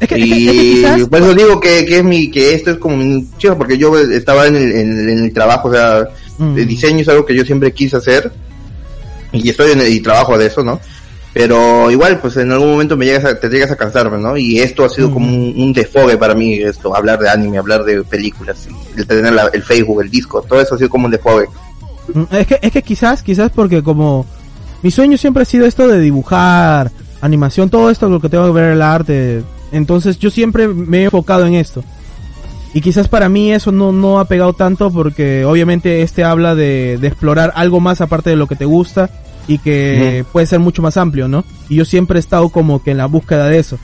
[0.00, 0.60] Es que, es que- Y es que
[0.96, 3.76] quizás, por eso digo que, que es mi, que esto es como mi chico, porque
[3.76, 6.04] yo estaba en el, en, el- en el trabajo, o sea,
[6.38, 6.56] Mm.
[6.56, 8.32] el diseño es algo que yo siempre quise hacer,
[9.32, 10.80] y estoy en el, y trabajo de eso, ¿no?
[11.32, 14.36] Pero igual, pues en algún momento me llegas a, te llegas a cansarme, ¿no?
[14.36, 15.12] Y esto ha sido Mm.
[15.12, 18.66] como un, un desfogue para mí, esto, hablar de anime, hablar de películas,
[18.96, 21.46] el tener la- el Facebook, el disco, todo eso ha sido como un desfogue.
[22.12, 24.26] Mm, Es que, es que quizás, quizás porque como
[24.82, 26.90] mi sueño siempre ha sido esto de dibujar,
[27.20, 29.42] animación, todo esto, lo que tengo que ver el arte.
[29.70, 31.84] Entonces yo siempre me he enfocado en esto.
[32.74, 36.98] Y quizás para mí eso no, no ha pegado tanto porque obviamente este habla de,
[37.00, 39.10] de explorar algo más aparte de lo que te gusta
[39.50, 41.44] y que puede ser mucho más amplio, ¿no?
[41.68, 43.80] Y yo siempre he estado como que en la búsqueda de eso.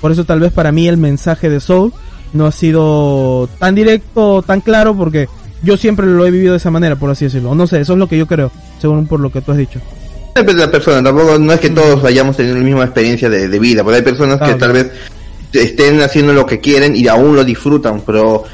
[0.00, 1.92] Por eso tal vez para mí el mensaje de Soul
[2.32, 5.28] no ha sido tan directo, tan claro, porque
[5.60, 7.52] yo siempre lo he vivido de esa manera, por así decirlo.
[7.56, 9.80] No sé, eso es lo que yo creo, según por lo que tú has dicho.
[10.36, 13.48] Depende de la persona, tampoco no es que todos hayamos tenido la misma experiencia de,
[13.48, 14.92] de vida, porque hay personas que Ah, tal vez
[15.52, 18.44] estén haciendo lo que quieren y aún lo disfrutan, pero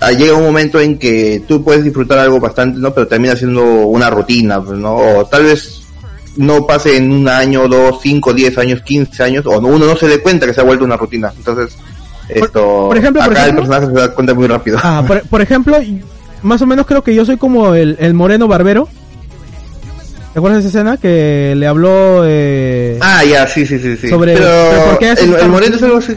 [0.00, 2.92] ah, llega un momento en que tú puedes disfrutar algo bastante, ¿no?
[2.92, 4.96] Pero termina siendo una rutina, pues, ¿no?
[4.96, 5.77] O tal vez
[6.38, 9.94] no pase en un año, dos, cinco, diez años, quince años, o no- uno no
[9.96, 11.32] se dé cuenta que se ha vuelto una rutina.
[11.36, 11.76] Entonces,
[12.28, 14.78] esto, por ejemplo, por acá ejemplo- el personaje se da cuenta muy rápido.
[14.82, 15.76] Ah, por, por ejemplo,
[16.42, 18.88] más o menos creo que yo soy como el, el moreno barbero.
[20.32, 24.08] ¿Te acuerdas de esa escena que le habló eh, Ah, ya, sí, sí, sí, sí.
[24.08, 26.16] Sobre- pero pero ¿por qué haces el, Moreno es algo así.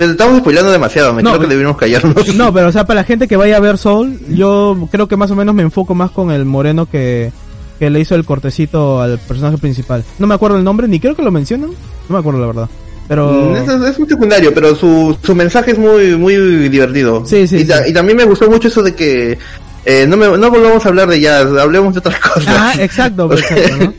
[0.00, 2.34] Estamos spoilando demasiado, me No, creo que debimos callarnos.
[2.34, 5.16] No, pero o sea, para la gente que vaya a ver Soul, yo creo que
[5.16, 7.30] más o menos me enfoco más con el moreno que,
[7.78, 10.04] que le hizo el cortecito al personaje principal.
[10.18, 11.70] No me acuerdo el nombre, ni creo que lo mencionan.
[11.70, 12.68] No me acuerdo la verdad.
[13.08, 13.32] Pero...
[13.52, 16.36] Mm, Es, es- un secundario, pero su, su mensaje es muy muy
[16.68, 17.24] divertido.
[17.24, 17.90] Sí, sí, y, ta- sí.
[17.90, 19.38] y también me gustó mucho eso de que
[19.84, 22.46] eh, no, me, no volvamos a hablar de jazz, hablemos de otras cosas.
[22.48, 23.94] Ah, exacto, exacto, ¿no?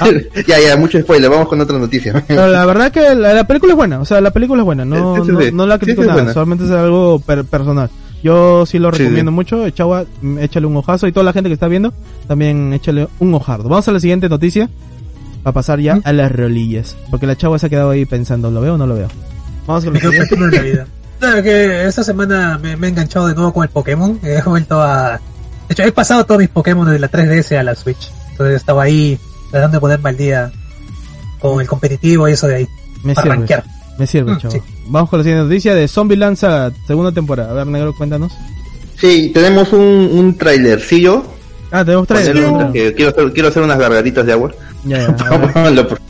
[0.00, 0.08] Ah.
[0.46, 2.24] ya, ya, mucho spoiler, vamos con otra noticia.
[2.26, 4.84] Pero la verdad que la, la película es buena, o sea, la película es buena,
[4.86, 7.90] no, Sí, sí, no, la critico nada, solamente es algo per- personal.
[8.22, 9.34] Yo sí lo recomiendo sí.
[9.34, 11.92] mucho, Chava, mm, échale un ojazo y toda la gente que está viendo,
[12.28, 13.68] también échale un ojardo.
[13.68, 14.68] Vamos a la siguiente noticia,
[15.42, 18.60] para pasar ya a las rolillas, porque la chava se ha quedado ahí pensando, ¿lo
[18.60, 19.08] veo o no lo veo?
[19.66, 20.28] Vamos con la siguiente.
[20.28, 20.86] pensando en la vida.
[21.18, 24.18] Claro que esta semana me, me he enganchado de nuevo con el Pokémon.
[24.24, 25.20] He vuelto a.
[25.68, 28.10] De hecho, he pasado todos mis Pokémon de la 3DS a la Switch.
[28.32, 29.16] Entonces estaba ahí
[29.52, 30.50] tratando de ponerme al día
[31.38, 32.66] con el competitivo y eso de ahí.
[33.04, 33.64] Me para sirve, rankear.
[33.98, 34.54] me sirve, Mm, chava.
[34.86, 37.50] Vamos con la siguiente noticia de Zombie Lanza, segunda temporada.
[37.50, 38.32] A ver, negro, cuéntanos.
[38.96, 39.80] sí, tenemos un,
[40.12, 41.24] un trailercillo.
[41.70, 42.06] Ah, tenemos.
[42.06, 44.52] Ponerlo, que quiero, hacer, quiero hacer unas gargaritas de agua.
[44.84, 45.76] Ya, ya,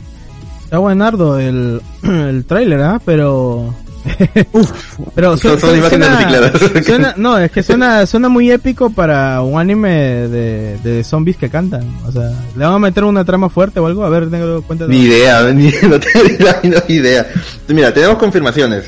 [0.63, 3.01] Está buenardo el, el tráiler, ¿ah?
[3.05, 3.73] Pero...
[5.15, 5.59] pero son
[6.83, 11.49] suena- no, es que suena, suena muy épico para un anime de, de zombies que
[11.49, 11.83] cantan.
[12.05, 14.03] O sea, ¿le van a meter una trama fuerte o algo?
[14.03, 14.93] A ver, negro, cuéntanos.
[14.95, 17.27] Ni idea, ni, no tengo ni la menor idea.
[17.67, 18.85] Mira, tenemos confirmaciones.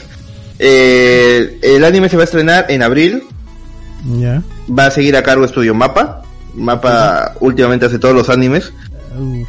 [0.59, 3.23] Eh, el anime se va a estrenar en abril.
[4.05, 4.41] Ya.
[4.67, 6.21] Va a seguir a cargo Estudio Mapa.
[6.53, 8.71] Mapa últimamente hace todos los animes.
[9.17, 9.47] Uf.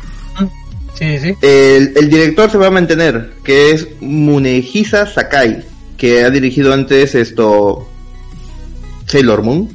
[0.98, 1.34] Sí, sí.
[1.42, 5.64] El, el director se va a mantener, que es Munehisa Sakai,
[5.96, 7.86] que ha dirigido antes esto
[9.06, 9.68] Sailor Moon,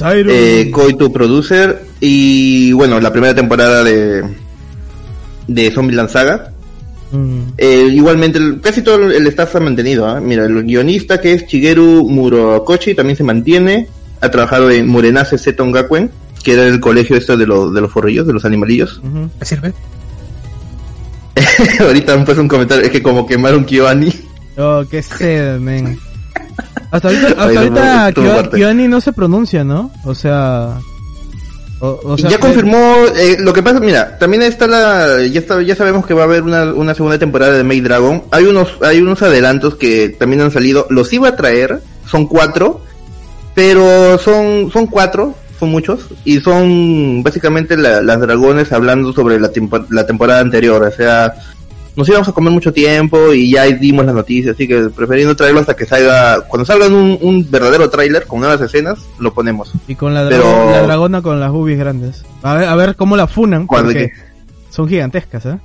[0.00, 4.24] eh, Koito Producer y bueno, la primera temporada de
[5.46, 6.52] de Zombieland Saga.
[7.12, 7.40] Mm.
[7.56, 10.06] Eh, igualmente, casi todo el staff se ha mantenido.
[10.06, 10.20] ¿ah?
[10.20, 13.88] Mira, el guionista que es Shigeru Murokochi también se mantiene.
[14.20, 16.10] Ha trabajado en Murenase Seton Gakuen,
[16.42, 18.98] que era el colegio este de, los de los forrillos, de los animalillos.
[18.98, 19.30] Ujú.
[19.38, 19.72] ¿Me sirve?
[21.80, 24.12] Ahorita me puso un comentario, es que como quemaron Kiwani.
[24.58, 25.98] Oh, qué sed, men.
[26.90, 29.90] Hasta ahorita, hasta Ay, ahorita no se pronuncia, ¿no?
[30.04, 30.78] O sea...
[31.80, 35.40] O, o sea, ya que- confirmó, eh, lo que pasa, mira, también está la, ya
[35.40, 38.22] está, ya sabemos que va a haber una, una segunda temporada de Maid Dragon.
[38.30, 40.86] Hay unos, hay unos adelantos que también han salido.
[40.88, 42.80] Los iba a traer, son cuatro,
[43.54, 49.50] pero son, son cuatro, son muchos, y son básicamente la- las dragones hablando sobre la,
[49.50, 51.32] tempo- la temporada anterior, o sea,
[51.96, 55.34] nos íbamos a comer mucho tiempo y ya dimos las noticias, así que preferí no
[55.34, 59.72] traerlo hasta que salga, cuando salga un, un verdadero tráiler con nuevas escenas, lo ponemos.
[59.88, 62.24] Y con la, Pero- dragona, la dragona con las boobies grandes.
[62.42, 64.12] A ver, a ver cómo la funan, porque que-
[64.70, 65.58] son gigantescas, ¿eh?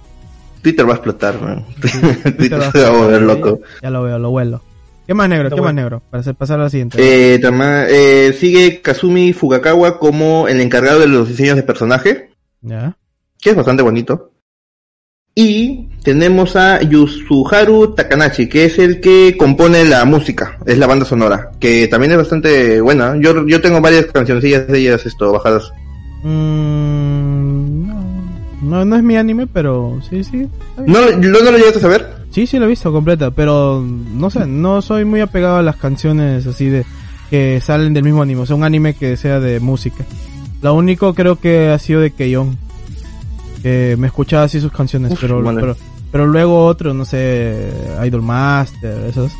[0.61, 1.65] Twitter va a explotar, man.
[1.81, 3.59] Twitter Twitter va se va a volver loco.
[3.81, 4.61] Ya lo veo, lo vuelo.
[5.07, 5.49] ¿Qué más negro?
[5.49, 6.01] ¿Qué más negro?
[6.09, 6.97] Para hacer- pasar a la siguiente.
[7.33, 12.95] Eh, tama- eh, sigue Kazumi Fugakawa como el encargado de los diseños de personaje, ya.
[13.41, 14.31] que es bastante bonito.
[15.33, 21.05] Y tenemos a Yusuharu Takanashi, que es el que compone la música, es la banda
[21.05, 23.15] sonora, que también es bastante buena.
[23.17, 25.71] Yo, yo tengo varias cancioncillas de ellas esto, bajadas.
[26.23, 28.03] Mm, no,
[28.61, 30.47] no, no es mi anime, pero sí, sí.
[30.69, 30.93] está bien.
[30.93, 32.20] ¿No, ¿no, no lo llegaste a saber?
[32.31, 35.75] Sí, sí, lo he visto completa, pero no sé, no soy muy apegado a las
[35.75, 36.85] canciones así de
[37.29, 40.05] que salen del mismo anime, o sea, un anime que sea de música.
[40.61, 42.57] Lo único creo que ha sido de Keion,
[43.61, 45.59] que me escuchaba así sus canciones, Uf, pero, vale.
[45.59, 45.77] pero
[46.11, 47.71] pero luego otro, no sé,
[48.05, 49.31] Idol Master, esos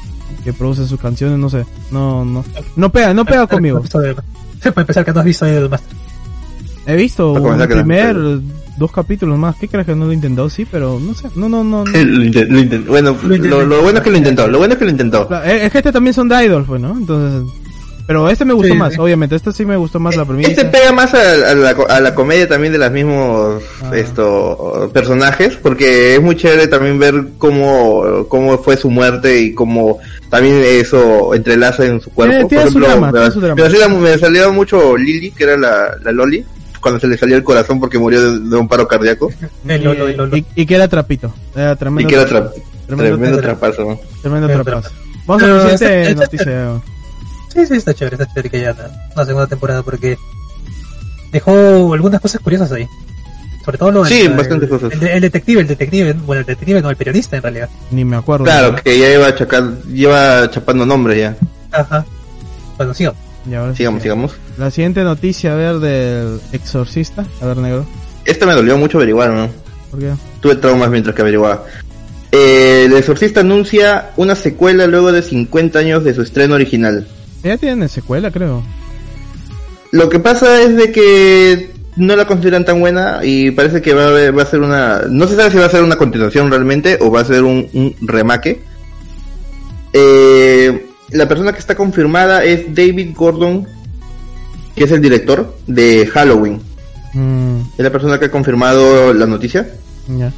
[0.43, 2.43] que producen sus canciones, no sé, no no
[2.75, 3.81] no pega, no pega conmigo.
[3.81, 5.97] Para empezar, que no has visto el Master.
[6.85, 8.15] He visto no- primer
[8.77, 10.49] dos capítulos más, ¿qué crees que no lo he intentado?
[10.49, 11.83] Sí, pero no sé, no no no.
[11.85, 11.91] no.
[11.93, 14.73] Lo intent- lo intent- bueno, Lo lo, lo bueno es que lo intentó, lo bueno
[14.73, 15.27] es que lo intentó.
[15.27, 16.97] Claro, Es que este también son de Idol, pues, ¿no?
[16.97, 17.51] Entonces...
[18.07, 18.99] Pero este me gustó Sí, más, sí.
[18.99, 19.35] obviamente.
[19.35, 20.49] Este sí me gustó más la premisa.
[20.49, 23.95] Este pega más a, a la, a la comedia también de los mismos Ah.
[23.95, 29.99] esto, personajes, porque es muy chévere también ver cómo, cómo fue su muerte y cómo
[30.29, 32.35] también eso entrelaza en su cuerpo.
[32.35, 33.97] Eh, tiene su drama, me, tiene su drama.
[33.99, 36.43] me salía mucho Lily, que era la, la Loli,
[36.81, 39.31] cuando se le salió el corazón porque murió de, de un paro cardíaco,
[39.67, 40.35] El Lolo, el Lolo.
[40.37, 41.33] Y, y que era trapito.
[41.55, 42.51] Era y tremendo, que era tra-
[42.87, 43.99] tremendo, tremendo tra- trapazo.
[44.21, 44.89] tremendo tremendo trapazo.
[45.25, 46.81] Vamos a la siguiente noticia.
[47.53, 50.17] Sí, sí, está chévere, está chévere que haya una, una segunda temporada porque
[51.31, 52.87] dejó algunas cosas curiosas ahí.
[53.63, 54.91] Sobre todo lo Sí, el, bastantes el- cosas.
[55.01, 57.69] El, el detective, el detective, bueno, el detective no, el periodista en realidad.
[57.91, 58.45] Ni me acuerdo.
[58.45, 61.35] Claro, que ya iba, chacal, lleva chapando nombres ya.
[61.71, 62.03] Ajá.
[62.77, 63.19] Bueno, sigamos.
[63.45, 63.77] Sí.
[63.77, 64.31] Sigamos, sigamos.
[64.57, 67.25] La siguiente noticia, a ver, del exorcista.
[67.41, 67.85] A ver, negro.
[68.25, 69.49] Esta me dolió mucho averiguar, ¿no?
[69.89, 70.11] ¿Por qué?
[70.41, 71.63] Tuve traumas mientras que averiguaba.
[72.31, 77.07] Eh, el exorcista anuncia una secuela luego de 50 años de su estreno original.
[77.43, 78.63] Ya tienen secuela, creo.
[79.91, 84.05] Lo que pasa es de que no la consideran tan buena y parece que va
[84.05, 85.01] a, haber- va a ser una...
[85.09, 87.67] No se sabe si va a ser una continuación realmente o va a ser un,
[87.73, 88.61] un remake.
[89.93, 93.67] Eh, la persona que está confirmada es David Gordon,
[94.75, 96.61] que es el director de Halloween.
[97.13, 99.67] Mm, Es la persona que ha confirmado la noticia.
[100.17, 100.31] ya.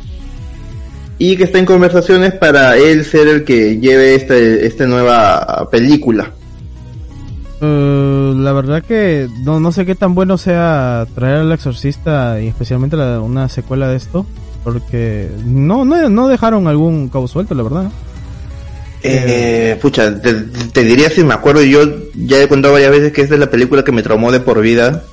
[1.20, 6.32] y que está en conversaciones para él ser el que lleve este, esta nueva película.
[7.62, 12.48] Eh, la verdad que no, no sé qué tan bueno sea traer al exorcista y
[12.48, 14.26] especialmente la- una secuela de esto.
[14.64, 17.92] Porque no, no, no dejaron algún cabo suelto, la verdad.
[19.04, 21.82] Eh, pucha, te, te diría si me acuerdo, yo
[22.16, 24.62] ya he contado varias veces que esta es la película que me traumó de por
[24.62, 25.04] vida,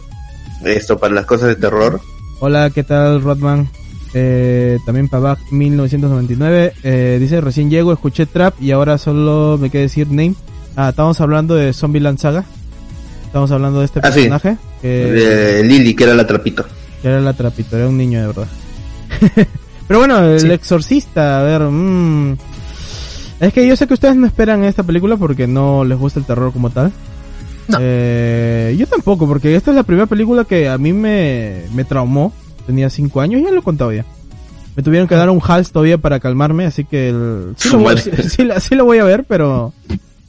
[0.65, 2.01] esto para las cosas de terror.
[2.39, 3.69] Hola, ¿qué tal, Rodman?
[4.15, 9.83] Eh, también Pavak 1999 eh, dice recién llego, escuché trap y ahora solo me queda
[9.83, 10.35] decir name.
[10.77, 12.45] Ah, estamos hablando de Zombieland Saga.
[13.27, 14.21] Estamos hablando de este Ah, sí.
[14.29, 16.65] personaje que, De Lily, que era la trapito.
[17.03, 18.47] que era la trapito, era un niño de verdad.
[19.89, 20.51] Pero bueno, el Sí.
[20.51, 22.37] exorcista, a ver, mm,
[23.41, 26.27] es que yo sé que ustedes no esperan esta película porque no les gusta el
[26.27, 26.93] terror como tal.
[27.69, 27.79] No.
[27.81, 32.33] Eh, yo tampoco, porque esta es la primera película que a mí me, me traumó.
[32.67, 34.05] Tenía 5 años, ya lo he contado ya.
[34.77, 37.95] Me tuvieron que dar un hals todavía para calmarme, así que el- sí, lo voy,
[37.97, 38.03] madre.
[38.23, 39.73] sí- sí la- sí lo voy a ver, pero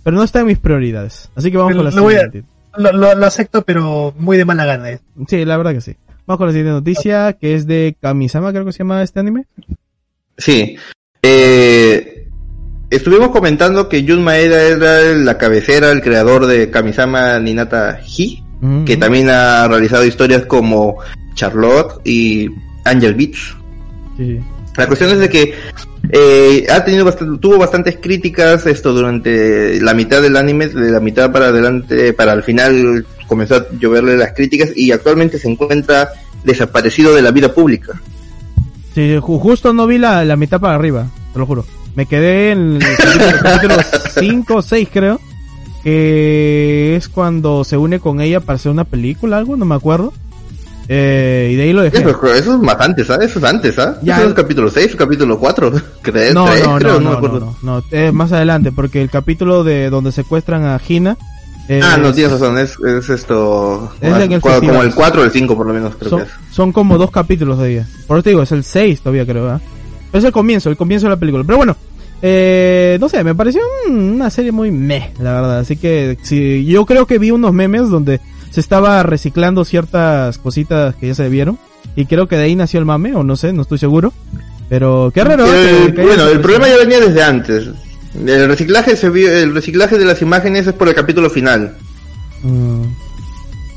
[0.03, 1.29] pero no está en mis prioridades.
[1.35, 2.43] Así que vamos con la lo voy a- siguiente.
[2.77, 4.89] Lo, lo, lo acepto, pero muy de mala gana.
[4.91, 4.99] eh.
[5.27, 5.95] Sí, la verdad que sí.
[6.25, 9.45] Vamos con la siguiente noticia, que es de Kamisama, creo que se llama este anime.
[10.37, 10.75] Sí.
[11.21, 12.10] Eh,
[12.91, 18.43] estuvimos comentando que Jun Maeda era la cabecera, el creador de Kamisama Ninata Hi,
[18.85, 20.97] que también ha realizado historias como
[21.33, 22.47] Charlotte y
[22.85, 23.55] Angel Beats.
[24.17, 24.39] Sí.
[24.77, 25.53] La cuestión es de que
[26.11, 30.99] eh, ha tenido bastante, tuvo bastantes críticas esto durante la mitad del anime, de la
[30.99, 36.09] mitad para adelante, para al final comenzó a lloverle las críticas y actualmente se encuentra
[36.43, 37.99] desaparecido de la vida pública.
[38.93, 41.65] Sí, ju- justo no vi la, la mitad para arriba, te lo juro.
[41.95, 43.75] Me quedé en el capítulo
[44.19, 45.19] 5 o 6 creo.
[45.83, 50.13] Que es cuando se une con ella para hacer una película, algo, no me acuerdo.
[50.87, 51.97] Eh, y de ahí lo dejé.
[51.99, 53.29] Eso, eso es más antes, ¿sabes?
[53.29, 53.97] Eso es antes, ¿ah?
[54.03, 54.15] Ya.
[54.15, 55.71] Eso es el capítulo 6, el capítulo 4.
[56.01, 56.33] ¿Crees?
[56.33, 59.89] No, no, creo, no, no, no, no, no, es más adelante, porque el capítulo de
[59.89, 61.17] donde secuestran a Gina.
[61.69, 63.91] eh, Ah, no, tienes razón, es, es esto...
[64.01, 66.25] Es en el como, el 4 o el 5 por lo menos, creo son, que
[66.25, 66.31] es.
[66.51, 67.87] son como dos capítulos de ella.
[68.07, 69.61] Por eso te digo, es el 6 todavía creo, ¿verdad?
[70.13, 71.43] Es el comienzo, el comienzo de la película.
[71.45, 71.75] Pero bueno,
[72.21, 75.59] eh, no sé, me pareció una serie muy meh, la verdad.
[75.59, 78.19] Así que sí, yo creo que vi unos memes donde
[78.51, 81.57] se estaba reciclando ciertas cositas que ya se vieron.
[81.95, 84.13] Y creo que de ahí nació el mame, o no sé, no estoy seguro.
[84.69, 85.45] Pero qué raro.
[85.45, 85.49] ¿eh?
[85.85, 87.69] El- que- que haya bueno, el problema ya venía desde antes.
[88.25, 91.75] El reciclaje se vio, el reciclaje de las imágenes es por el capítulo final.
[92.43, 92.83] Mm,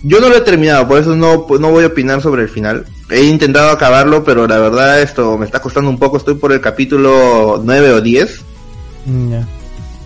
[0.02, 2.84] Yo no lo he terminado, por eso no, no voy a opinar sobre el final.
[3.10, 6.16] He intentado acabarlo, pero la verdad esto me está costando un poco.
[6.16, 8.40] Estoy por el capítulo 9 o 10.
[9.06, 9.34] mm.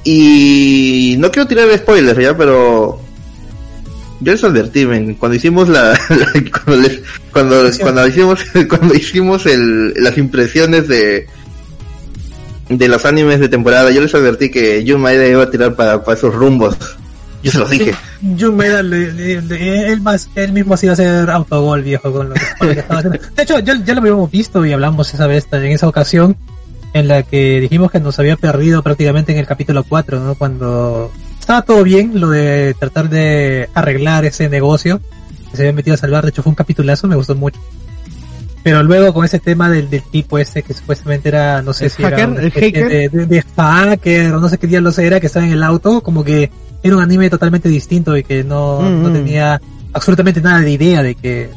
[0.05, 2.99] Y no quiero tirar spoilers ya, pero
[4.21, 7.01] yo les advertí, men, cuando hicimos la, la- cuando, les-
[7.33, 11.27] cuando, cuando hicimos cuando hicimos el, las impresiones de
[12.71, 16.17] de los animes de temporada, yo les advertí que Maeda iba a tirar para, para
[16.19, 16.77] esos rumbos.
[17.43, 17.95] Yo se los dije.
[18.39, 22.13] Jun Maeda, le- le- le- él, más, él mismo se iba a hacer autogol, viejo,
[22.13, 23.19] con lo que, con lo que estaba haciendo.
[23.37, 26.37] De hecho, ya, ya lo habíamos visto y hablamos esa vez, en esa ocasión,
[26.95, 30.35] en la que dijimos que nos había perdido prácticamente en el capítulo 4, ¿no?
[30.35, 35.01] Cuando estaba todo bien, lo de tratar de arreglar ese negocio
[35.51, 36.25] que se había metido a salvar.
[36.25, 37.61] De hecho, fue un capitulazo, me gustó mucho.
[38.65, 41.91] Pero luego con ese tema del, del tipo ese que supuestamente era, no sé ¿El
[41.93, 42.19] si hacker?
[42.19, 42.89] era ¿El hacker?
[42.89, 46.03] De, de, de hacker, o no sé qué diablos era, que estaba en el auto,
[46.03, 46.51] como que
[46.83, 49.13] era un anime totalmente distinto y que no, Mm, no mm.
[49.13, 49.61] tenía
[49.93, 51.51] absolutamente nada de idea de que,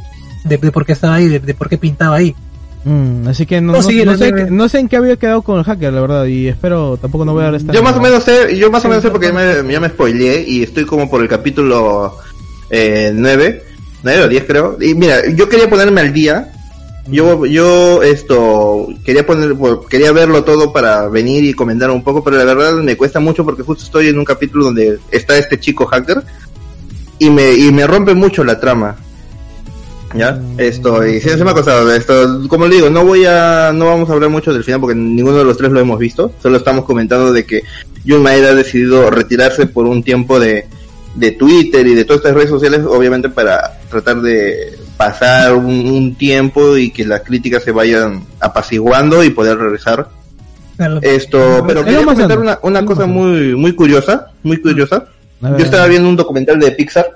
[0.46, 2.36] de, de por qué estaba ahí, de, de por qué pintaba ahí.
[2.84, 5.16] Mm, así que no, No, no- sigue no la sé, no sé en qué había
[5.16, 7.72] quedado con el hacker, la verdad, y espero tampoco no voy a dar esta.
[7.74, 9.80] Yo más o menos sé, yo más o Sí, menos sé porque ya me, ya
[9.80, 12.18] me spoileé y estoy como por el capítulo
[12.72, 13.64] eh, 9,
[14.02, 14.78] 9 o 10 creo.
[14.82, 16.52] Y mira, yo quería ponerme al día.
[17.08, 19.56] Yo, yo esto, quería poner,
[19.90, 23.44] quería verlo todo para venir y comentar un poco, pero la verdad me cuesta mucho
[23.44, 26.24] porque justo estoy en un capítulo donde está este chico hacker
[27.18, 28.98] y me, y me rompe mucho la trama.
[30.14, 30.34] ¿Ya?
[30.34, 31.94] Mm, Esto, y sí, se me ha costado.
[31.94, 34.96] Esto, como le digo, no voy a, no vamos a hablar mucho del final porque
[34.96, 36.32] ninguno de los tres lo hemos visto.
[36.42, 37.64] Solo estamos comentando de que
[38.08, 40.68] Jun Maeda ha decidido retirarse por un tiempo de,
[41.16, 46.16] de Twitter y de todas estas redes sociales, obviamente para tratar de pasar un, un
[46.16, 50.08] tiempo y que las críticas se vayan apaciguando y poder regresar.
[51.02, 55.06] Esto, pero quería comentar una, una cosa muy, muy curiosa, muy curiosa.
[55.42, 57.08] A ver, Yo estaba viendo un documental de Pixar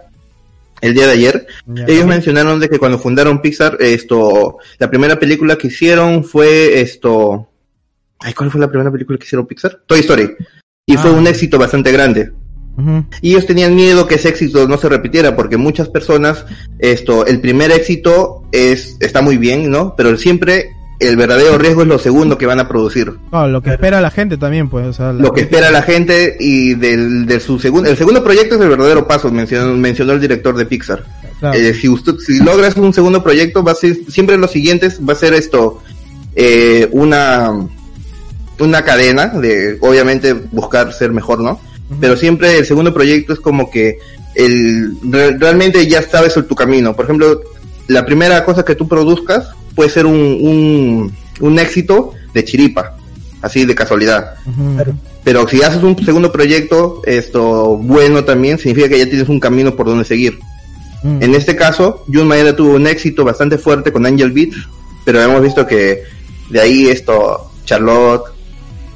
[0.82, 1.48] el día de ayer
[1.88, 7.48] ellos mencionaron de que cuando fundaron Pixar, esto, la primera película que hicieron fue esto,
[8.20, 9.82] ay, ¿cuál fue la primera película que hicieron Pixar?
[9.86, 10.36] Toy Story.
[10.88, 11.14] Y fue Ah.
[11.14, 12.32] un éxito bastante grande.
[13.22, 16.46] Y ellos tenían miedo que ese éxito no se repitiera porque muchas personas,
[16.80, 19.96] esto, el primer éxito es, está muy bien, ¿no?
[19.96, 23.14] Pero siempre el verdadero riesgo es lo segundo que van a producir.
[23.32, 26.38] Lo que espera la gente también, pues, o sea, la- Lo que espera la gente
[26.40, 30.22] y del, de su segundo, el segundo proyecto es el verdadero paso, mencionó, mencionó el
[30.22, 31.04] director de Pixar.
[31.40, 31.58] claro.
[31.58, 35.14] Eh, si usted, si logras un segundo proyecto, va a ser, siempre los siguientes va
[35.14, 35.82] a ser esto,
[36.36, 37.52] eh, una,
[38.60, 41.60] una cadena de, obviamente, buscar ser mejor, ¿no?
[42.00, 44.00] Pero siempre el segundo proyecto es como que
[44.34, 46.96] el, re- realmente ya sabes tu camino.
[46.96, 47.42] Por ejemplo,
[47.88, 52.96] la primera cosa que tú produzcas puede ser un, un, un éxito de chiripa,
[53.42, 54.36] así de casualidad.
[55.24, 59.76] Pero si haces un segundo proyecto, esto bueno también, significa que ya tienes un camino
[59.76, 60.40] por donde seguir.
[61.04, 61.22] Mm.
[61.22, 64.58] En este caso, Jun Maeda tuvo un éxito bastante fuerte con Angel Beats,
[65.04, 66.04] pero hemos visto que
[66.50, 68.24] de ahí esto, Charlotte,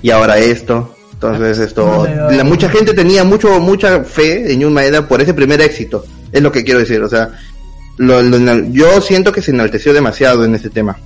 [0.01, 0.95] y ahora esto.
[1.21, 2.31] Entonces esto, Maeda.
[2.31, 6.05] la, mucha gente tenía mucho, mucha fe en Jun Maeda por ese primer éxito.
[6.31, 7.29] Es lo que quiero decir, o sea,
[7.97, 8.37] lo- lo
[8.71, 10.97] yo siento que se enalteció demasiado en este tema.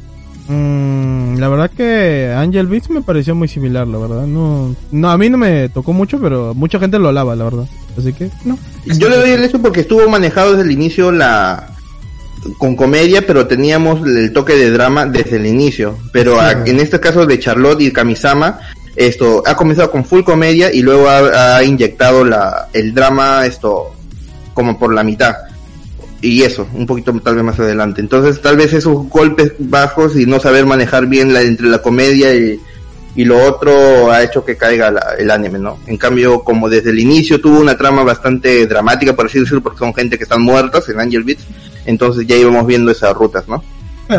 [0.48, 4.28] Mm, la verdad que Angel Beats me pareció muy similar, la verdad.
[4.28, 7.66] No, no, a mí no me tocó mucho, pero mucha gente lo alaba, la verdad.
[7.98, 8.58] Así que, no.
[8.86, 11.70] Yo le doy el hecho porque estuvo manejado desde el inicio la
[12.58, 15.98] con comedia, pero teníamos el toque de drama desde el inicio.
[16.12, 16.40] Pero Sí.
[16.42, 18.60] a- en este caso de Charlotte y Kamisama,
[18.96, 23.94] esto ha comenzado con full comedia y luego ha, inyectado la el drama esto
[24.54, 25.36] como por la mitad.
[26.22, 28.00] Y eso, un poquito tal vez más adelante.
[28.00, 32.34] Entonces, tal vez esos golpes bajos y no saber manejar bien la entre la comedia
[32.34, 32.62] y,
[33.16, 35.80] y lo otro ha hecho que caiga la- el anime, ¿no?
[35.86, 39.80] En cambio, como desde el inicio tuvo una trama bastante dramática, por así decirlo, porque
[39.80, 41.44] son gente que están muertas en Angel Beats,
[41.86, 43.62] entonces ya íbamos viendo esas rutas, ¿no?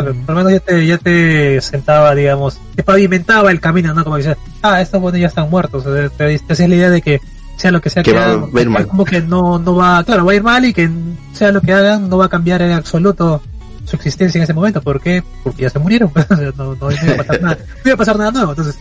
[0.01, 4.03] Claro, por lo menos ya te, ya te sentaba, digamos, te pavimentaba el camino, ¿no?
[4.03, 5.85] Como que decías, ah, estos buenos ya están muertos.
[5.85, 7.19] O sea, te, te hacías la idea de que
[7.57, 8.87] sea lo que sea Que que, va- hagan, va a ir mal.
[8.87, 10.89] como que no, no va, claro, va a ir mal y que
[11.33, 13.41] sea lo que hagan, no va a cambiar en absoluto
[13.85, 14.81] su existencia en ese momento.
[14.81, 15.23] ¿Por qué?
[15.43, 16.11] Porque ya se murieron.
[16.27, 18.51] Sea, no, no, iba a pasar nada, no iba a pasar nada nuevo.
[18.51, 18.75] Entonces,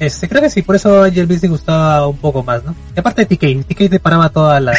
[0.00, 2.74] este, creo que sí, por eso Angel Beats te gustaba un poco más, ¿no?
[2.96, 4.72] Y aparte de TK, TK te paraba toda la,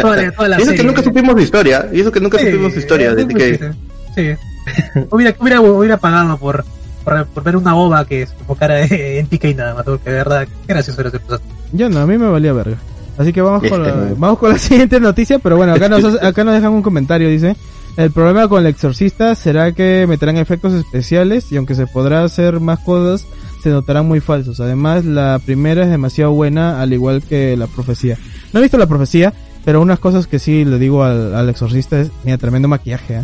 [0.00, 1.86] toda la, toda la Y eso que nunca supimos su historia.
[1.92, 3.14] Y eso que nunca Sí, supimos su historia.
[3.14, 3.72] De triste.
[4.14, 4.30] Sí.
[5.10, 6.64] hubiera, hubiera, hubiera pagado por,
[7.04, 10.46] por, por ver una ova que se enfocara en TK nada más, porque de verdad,
[10.46, 11.44] qué gracioso era ese personaje.
[11.72, 12.76] Yo no, a mí me valía verga.
[13.16, 16.04] Así que vamos con la, Este, vamos con la siguiente noticia, pero bueno, acá nos,
[16.22, 17.56] acá nos dejan un comentario, dice.
[17.96, 22.58] El problema con el exorcista será que meterán efectos especiales y aunque se podrá hacer
[22.58, 23.24] más cosas,
[23.62, 24.58] se notarán muy falsos.
[24.58, 28.18] Además, la primera es demasiado buena, al igual que la profecía.
[28.52, 29.32] No he visto la profecía,
[29.64, 33.22] pero unas cosas que sí le digo al, al exorcista es, mira, tremendo maquillaje, ¿eh?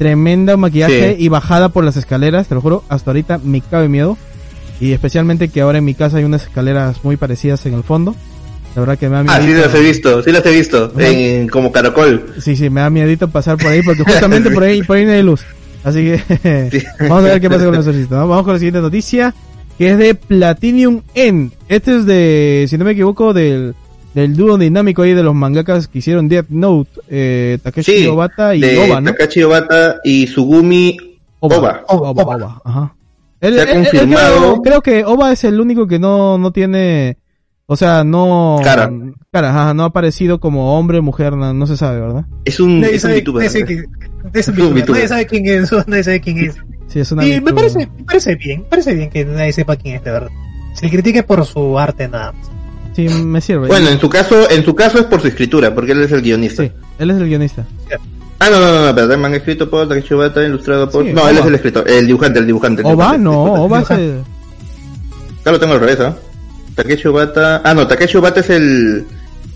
[0.00, 1.24] Tremendo maquillaje Sí.
[1.24, 4.16] y bajada por las escaleras, te lo juro, hasta ahorita me cabe miedo.
[4.80, 8.16] Y especialmente que ahora en mi casa hay unas escaleras muy parecidas en el fondo.
[8.74, 10.22] La verdad que me da ah, sí las he visto.
[10.22, 10.90] Sí las he visto.
[10.98, 12.32] En, como caracol.
[12.40, 15.12] Sí, sí, me da miedito pasar por ahí porque justamente por ahí, por ahí no
[15.12, 15.42] hay luz.
[15.84, 16.86] Así que Sí.
[17.00, 18.14] vamos a ver qué pasa con el exorcista.
[18.14, 18.26] ¿no?
[18.26, 19.34] Vamos con la siguiente noticia,
[19.76, 21.52] que es de Platinum End.
[21.68, 23.74] Este es de, si no me equivoco, del,
[24.14, 28.06] del dúo dinámico ahí de los mangakas que hicieron Death Note, eh, Takeshi Sí.
[28.06, 29.10] Obata y de Oba, ¿no?
[29.12, 30.96] Takashi Obata y Sugumi
[31.40, 31.82] Oba.
[31.88, 32.22] Oba, Oba.
[32.24, 32.94] Oba, ajá.
[33.40, 34.36] Él- Se ha él- él confirmado.
[34.40, 37.16] creo, creo que Oba es el único que no, no tiene,
[37.66, 38.60] o sea, no...
[38.62, 38.90] Cara.
[39.32, 42.24] Cara, ajá, no ha aparecido como hombre, mujer, no, no se sabe, ¿verdad?
[42.44, 43.44] Es un, Nadie es un VTuber.
[43.46, 43.78] nadie sabe quién-
[44.34, 46.56] es un Es un VTuber, nadie sabe quién es, nadie sabe quién es.
[46.88, 49.76] Sí, es una Y me parece, me parece bien, me parece bien que nadie sepa
[49.76, 50.30] quién es, de verdad.
[50.74, 52.50] Se le critique por su arte nada más.
[53.08, 53.68] Sí, me sirve.
[53.68, 56.22] Bueno, en su caso, en su caso es por su escritura, porque él es el
[56.22, 56.62] guionista.
[56.62, 57.66] Sí, él es el guionista.
[58.38, 61.04] Ah, no, no, no, no, pero han escrito por Takeshi Obata, ilustrado por...
[61.04, 62.80] Sí, no, él es el escritor, el dibujante, el dibujante.
[62.80, 63.60] el Oba, dibujante, no, disculpa.
[63.60, 64.20] Oba es el...
[65.40, 66.16] Acá lo tengo al revés, ¿ah?
[66.74, 67.60] Takeshi Obata...
[67.64, 69.04] Ah, no, Takeshi Obata es el,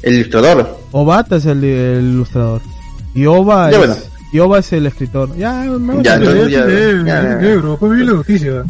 [0.02, 0.78] el ilustrador.
[0.92, 2.60] Obata es el, el ilustrador.
[3.14, 3.86] Y Oba Ya, es...
[3.86, 3.96] bueno.
[4.34, 5.36] Y Oba es el escritor.
[5.36, 6.66] Ya, me Ya, ya.
[7.36, 8.50] negro, pues vi la noticia.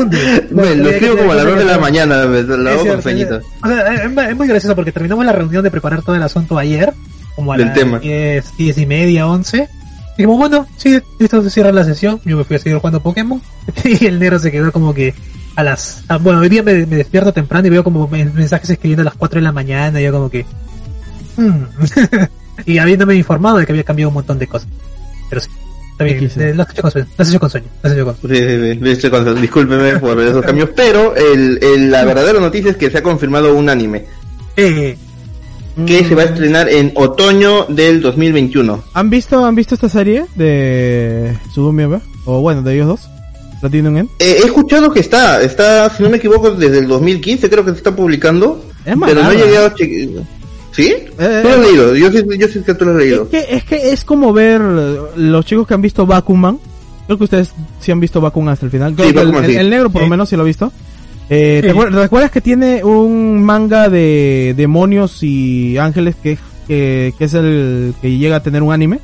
[0.00, 3.40] Lo escribo como a las 2 de la mañana, Es hago con cierto, sueñito.
[3.62, 6.94] O sea, es, muy gracioso porque terminamos la reunión de preparar todo el asunto ayer,
[7.36, 7.98] como a las tema.
[7.98, 9.68] 10, 10 y media, 11.
[10.16, 12.18] Y como, bueno, sí, listo, se cierra la sesión.
[12.24, 13.42] Yo me fui a seguir jugando Pokémon.
[13.84, 15.12] Y el negro se quedó como que
[15.54, 16.02] a las...
[16.08, 19.04] ah, bueno, hoy día me, me despierto temprano y veo como men- mensajes escribiendo a
[19.04, 20.00] las 4 de la mañana.
[20.00, 20.46] Y yo como que...
[21.36, 21.64] hmm.
[22.66, 24.68] y habiéndome informado de que había cambiado un montón de cosas.
[25.30, 25.50] Pero sí,
[25.92, 26.16] está bien.
[26.18, 27.06] X, eh, Lo has hecho con sueño.
[27.16, 27.66] Lo has hecho con sueño.
[27.82, 28.34] Lo has hecho con sueño.
[28.36, 32.90] Sí, sí, sí, discúlpeme por esos cambios, pero el, el- la verdadera noticia es que
[32.90, 34.04] se ha confirmado un anime
[34.56, 34.96] Eh,
[35.86, 36.28] que se va a Mm.
[36.28, 38.84] estrenar en otoño del 2021.
[38.94, 42.00] ¿Han visto, ¿Han visto esta serie de Sugumi Oba?
[42.26, 43.00] O bueno, de ellos dos.
[43.60, 44.08] Platinum End.
[44.18, 47.70] Eh, he escuchado que está, está, si no me equivoco, desde el 2015 creo que
[47.72, 49.74] se está publicando, Es pero no he llegado a
[50.74, 50.92] ¿Sí?
[51.18, 53.02] Eh, tú lo has eh, leído, yo sí, yo sí que tú lo has Es
[53.04, 53.28] leído.
[53.30, 56.58] que, es que es como ver eh, los chicos que han visto Bakuman.
[57.06, 58.94] Creo que ustedes sí han visto Bakuman hasta el final.
[58.94, 59.56] Creo Sí, que el, Bakuman, el- sí.
[59.56, 60.10] el negro por lo Sí.
[60.10, 60.72] menos sí lo ha visto.
[61.30, 61.74] Eh, ¿te Sí.
[61.76, 67.94] acuer- ¿Recuerdas que tiene un manga de demonios y ángeles que, que, que es el
[68.02, 68.98] que llega a tener un anime?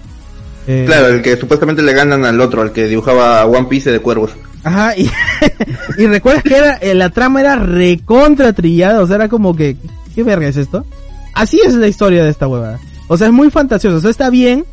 [0.66, 4.00] Eh, Claro, el que supuestamente le ganan al otro, al que dibujaba One Piece de
[4.00, 4.32] cuervos.
[4.64, 5.08] Ajá, y,
[5.98, 9.76] y recuerdas que era, eh, la trama era recontra trillada, o sea, era como que,
[10.14, 10.84] ¿qué verga es esto?
[11.34, 12.78] Así es la historia de esta huevada.
[13.08, 14.64] O sea, es muy fantasioso, o sea, está bien,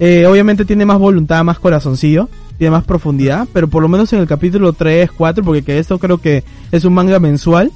[0.00, 4.20] eh, obviamente tiene más voluntad, más corazoncillo, tiene más profundidad, pero por lo menos en
[4.20, 6.42] el capítulo 3, 4, porque que esto creo que
[6.72, 7.70] es un manga mensual,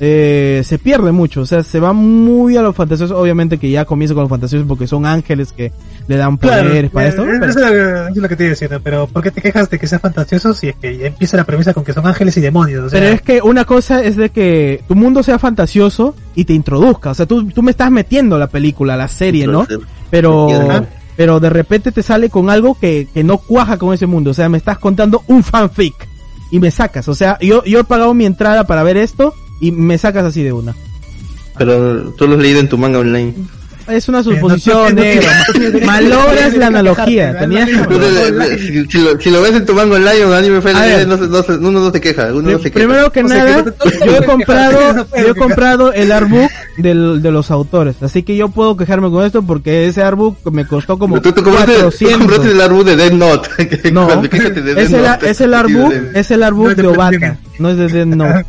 [0.00, 3.84] eh, se pierde mucho, o sea, se va muy a lo fantasioso, obviamente que ya
[3.84, 5.72] comienza con lo fantasioso porque son ángeles que
[6.06, 8.36] le dan poderes para eh, esto, eh, pero- Eso es lo que- es lo que
[8.36, 10.96] te iba diciendo, pero ¿por qué te quejas de que sea fantasioso si es que
[10.96, 12.84] ya empieza la premisa con que son ángeles y demonios?
[12.84, 16.44] O sea, Pero es que una cosa es de que tu mundo sea fantasioso y
[16.44, 17.10] te introduzca.
[17.10, 19.66] O sea, tú, tú me estás metiendo la película, la serie, ¿no?
[20.10, 20.46] Pero,
[21.16, 24.30] pero de repente te sale con algo que, que no cuaja con ese mundo.
[24.30, 25.94] O sea, me estás contando un fanfic
[26.50, 27.08] y me sacas.
[27.08, 30.42] O sea, yo, yo he pagado mi entrada para ver esto y me sacas así
[30.42, 30.74] de una.
[31.56, 33.34] Pero tú lo has leído en tu manga online.
[33.88, 35.26] Es una Eh, suposición, no- no- negro.
[35.54, 37.38] no- no- no- no- Malogras la analogía.
[37.38, 41.08] Tenías si, si lo, si lo ves en tu manga online o en anime ver.
[41.08, 42.74] no, se- no se- uno no se queja, uno no se queja.
[42.74, 47.22] Primero que O sea, que nada, yo he comprado, yo he comprado el artbook del,
[47.22, 50.98] de los autores, así que yo puedo quejarme con esto porque ese artbook me costó
[50.98, 52.18] como tú, tú compraste, tú 400.
[52.18, 53.68] compraste el árbol de Death Note.
[53.68, 56.76] que No, de Death es el, Note, es el artbook, es el No artbook es
[56.76, 58.44] de de Obata, no es de Death Note.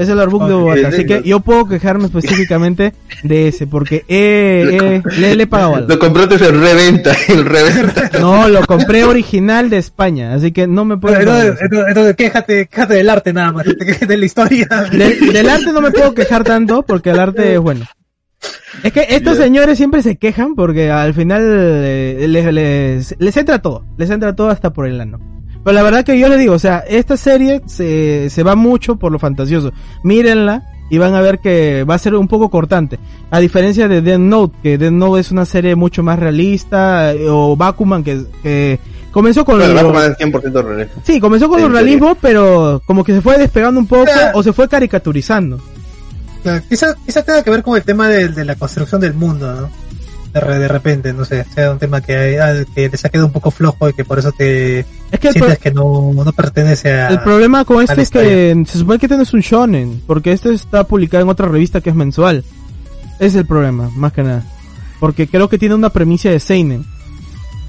[0.00, 0.54] Es el artbook de.
[0.54, 5.46] Bogotá, así que yo puedo quejarme específicamente de ese, porque eh, eh, le, le he
[5.46, 5.88] pagado algo.
[5.88, 8.10] Lo compraste en reventa, en reventa.
[8.18, 12.66] No, lo compré original de España, así que no me puedo entonces, entonces, entonces, quéjate,
[12.66, 14.66] quéjate del arte nada más, de la historia.
[14.90, 17.84] De- del arte no me puedo quejar tanto porque el arte es bueno.
[18.82, 23.60] Es que estos señores siempre se quejan porque al final eh, les, les, les entra
[23.60, 25.18] todo, les entra todo hasta por el ano.
[25.64, 28.96] Pero la verdad que yo les digo, o sea, esta serie se, se va mucho
[28.96, 29.72] por lo fantasioso.
[30.02, 32.98] Mírenla y van a ver que va a ser un poco cortante.
[33.30, 37.26] A diferencia de Death Note, que Death Note es una serie mucho más realista, eh,
[37.28, 38.80] o Bakuman que, que
[39.12, 40.90] comenzó con Bueno, lo- Bakuman es 100% real.
[41.04, 41.84] Sí, comenzó con En el teoría.
[41.86, 44.32] realismo, pero como que se fue despegando un poco Ah.
[44.34, 45.60] o se fue caricaturizando.
[46.42, 49.52] Claro, Quizá, quizá tenga que ver con el tema de, de la construcción del mundo,
[49.60, 49.70] ¿no?
[50.32, 53.26] De, re- de repente, no sé, sea un tema que, hay- que les ha quedado
[53.26, 56.92] un poco flojo y que por eso te Es que sientes que no, no pertenece
[56.92, 57.08] a...
[57.08, 60.30] el problema con este es que se supone que este no es un shonen, porque
[60.32, 62.44] este está publicado en otra revista que es mensual.
[63.18, 64.44] Es el problema, más que nada.
[65.00, 66.84] Porque creo que tiene una premisa de Seinen.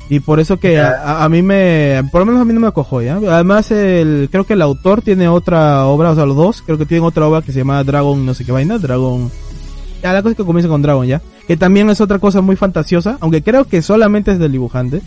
[0.09, 3.01] Y por eso que a, mí me, por lo menos a mí no me acojó,
[3.01, 3.16] ¿ya?
[3.16, 6.86] Además, el, creo que el autor tiene otra obra, o sea, los dos, creo que
[6.86, 9.32] tienen otra obra que se llama Dragon, no sé qué vaina, Dragon...
[10.02, 11.22] Ya, la cosa es que comienza con Dragon, ¿ya?
[11.47, 15.02] Que también es otra cosa muy fantasiosa, aunque creo que solamente es del dibujante.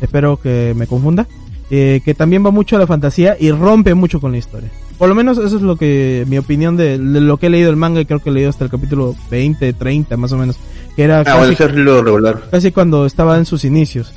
[0.00, 1.26] Espero que me confunda.
[1.74, 4.68] eh, que también va mucho a la fantasía y rompe mucho con la historia.
[4.98, 7.70] Por lo menos eso es lo que, mi opinión de, de lo que he leído
[7.70, 10.58] el manga y creo que he leído hasta el capítulo 20, 30 más o menos.
[10.96, 12.42] Que era Ah, casi, bueno, es lo regular.
[12.50, 14.12] casi cuando estaba en sus inicios.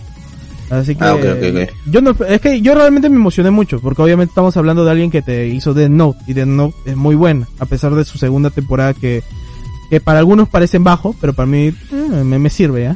[0.69, 1.15] Así que Ah,
[1.85, 5.09] yo no, es que yo realmente me emocioné mucho porque obviamente estamos hablando de alguien
[5.11, 8.17] que te hizo Death Note y Death Note es muy buena a pesar de su
[8.17, 9.21] segunda temporada que
[9.89, 11.73] que para algunos parecen bajo, pero para mí eh,
[12.23, 12.95] me, me sirve, ¿ya?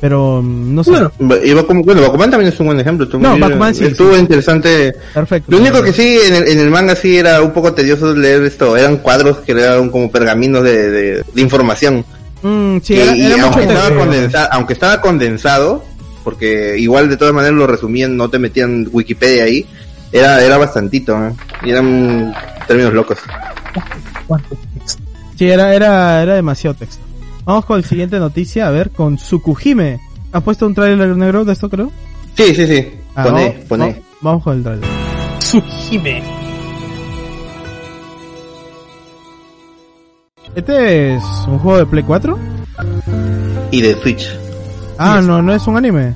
[0.00, 3.04] Pero mm, no sé, Bueno, Y Bakuman, bueno, Bakuman también es un buen ejemplo.
[3.06, 4.20] Estuvo, No, muy- Bakuman sí, estuvo sí.
[4.20, 4.94] interesante.
[5.14, 5.50] perfecto.
[5.50, 8.42] Lo único que sí, en el, en el manga sí era un poco tedioso leer
[8.44, 8.76] esto.
[8.76, 12.04] Eran cuadros que eran como pergaminos de, de, de información.
[12.42, 15.84] Mm, sí, Que- era, y era mucho aunque, estaba condensado, aunque estaba condensado,
[16.24, 19.64] porque igual de todas maneras lo resumían, no te metían Wikipedia ahí,
[20.12, 21.32] era, era bastantito, ¿eh?
[21.64, 22.34] Y eran
[22.68, 23.18] términos locos.
[24.26, 24.65] ¿cuánto texto?
[25.36, 27.02] Sí, era, era, era demasiado texto.
[27.44, 30.00] Vamos con la siguiente noticia, a ver, con Tsukuhime.
[30.32, 31.90] ¿Has puesto un trailer negro de esto, creo?
[32.36, 32.90] Sí, sí, sí.
[33.14, 33.84] Ah, Poné, vamos, poné.
[33.86, 34.88] vamos- Vamos con el trailer.
[35.38, 36.22] Tsujime.
[40.54, 42.38] ¿Este es un juego de Play 4?
[43.70, 44.26] Y de Switch.
[44.98, 46.14] Ah, no, no es un anime.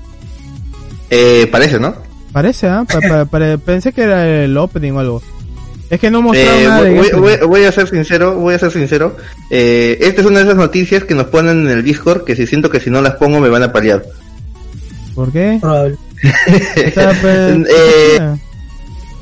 [1.10, 1.94] Eh, parece, ¿no?
[2.32, 2.84] Parece, ¿ah?
[2.90, 5.22] Pa- pa- pare- pensé que era el opening o algo.
[5.90, 7.36] Es que no mostraron Eh, nada de voy, gameplay.
[7.38, 9.16] voy- voy a ser sincero, voy a ser sincero.
[9.50, 12.46] Eh, esta es una de esas noticias que nos ponen en el Discord que si
[12.46, 14.04] siento que si no las pongo me van a paliar.
[15.14, 15.58] ¿Por qué?
[15.60, 15.96] Probable.
[16.76, 18.20] Está, pe- Eh,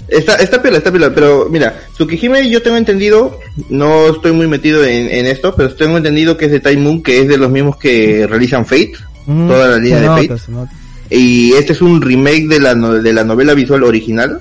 [0.08, 3.38] Está, está piola, está piola, pero mira, Tsukihime yo tengo entendido,
[3.68, 7.02] no estoy muy metido en, en esto, pero tengo entendido que es de Time Moon,
[7.02, 8.92] que es de los mismos que realizan Fate,
[9.26, 10.70] Mm, toda la línea de nota, Fate.
[11.10, 14.40] y este es un remake de la, no- de la novela visual original,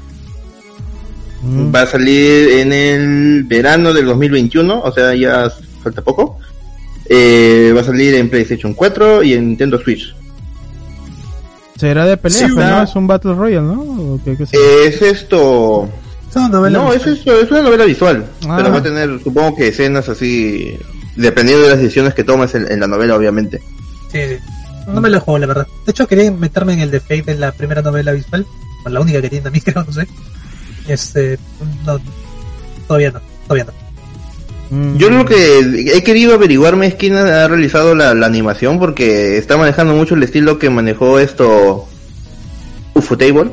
[1.42, 1.74] Mm.
[1.74, 5.52] va a salir en el verano del 2021, o sea, ya
[5.84, 6.40] falta poco,
[7.10, 10.14] eh, va a salir en PlayStation 4 y en Nintendo Switch.
[11.78, 13.82] Será de pelea, Sí, pero una- no es un Battle Royale, ¿no?
[13.82, 14.58] ¿O qué- qué sé?
[14.88, 15.88] Es esto,
[16.30, 16.80] Es una novela.
[16.80, 18.56] No, es, esto, es una novela visual, Ah.
[18.58, 20.76] pero va a tener, supongo que escenas así,
[21.16, 23.62] dependiendo de las decisiones que tomas en, en la novela, obviamente.
[24.12, 24.36] Sí, sí.
[24.88, 25.68] No me lo juego, la verdad.
[25.86, 28.46] De hecho, quería meterme en el de Fate en la primera novela visual.
[28.86, 30.08] O la única que tiene también, creo, no sé.
[30.88, 31.38] Este.
[31.86, 32.00] No,
[32.88, 33.20] todavía no.
[33.48, 33.74] Todavía no.
[34.78, 34.98] Mm.
[34.98, 35.60] Yo lo que
[35.96, 40.24] he querido averiguarme es quién ha realizado la, la animación, porque está manejando mucho el
[40.24, 41.88] estilo que manejó esto
[42.94, 43.52] Ufotable,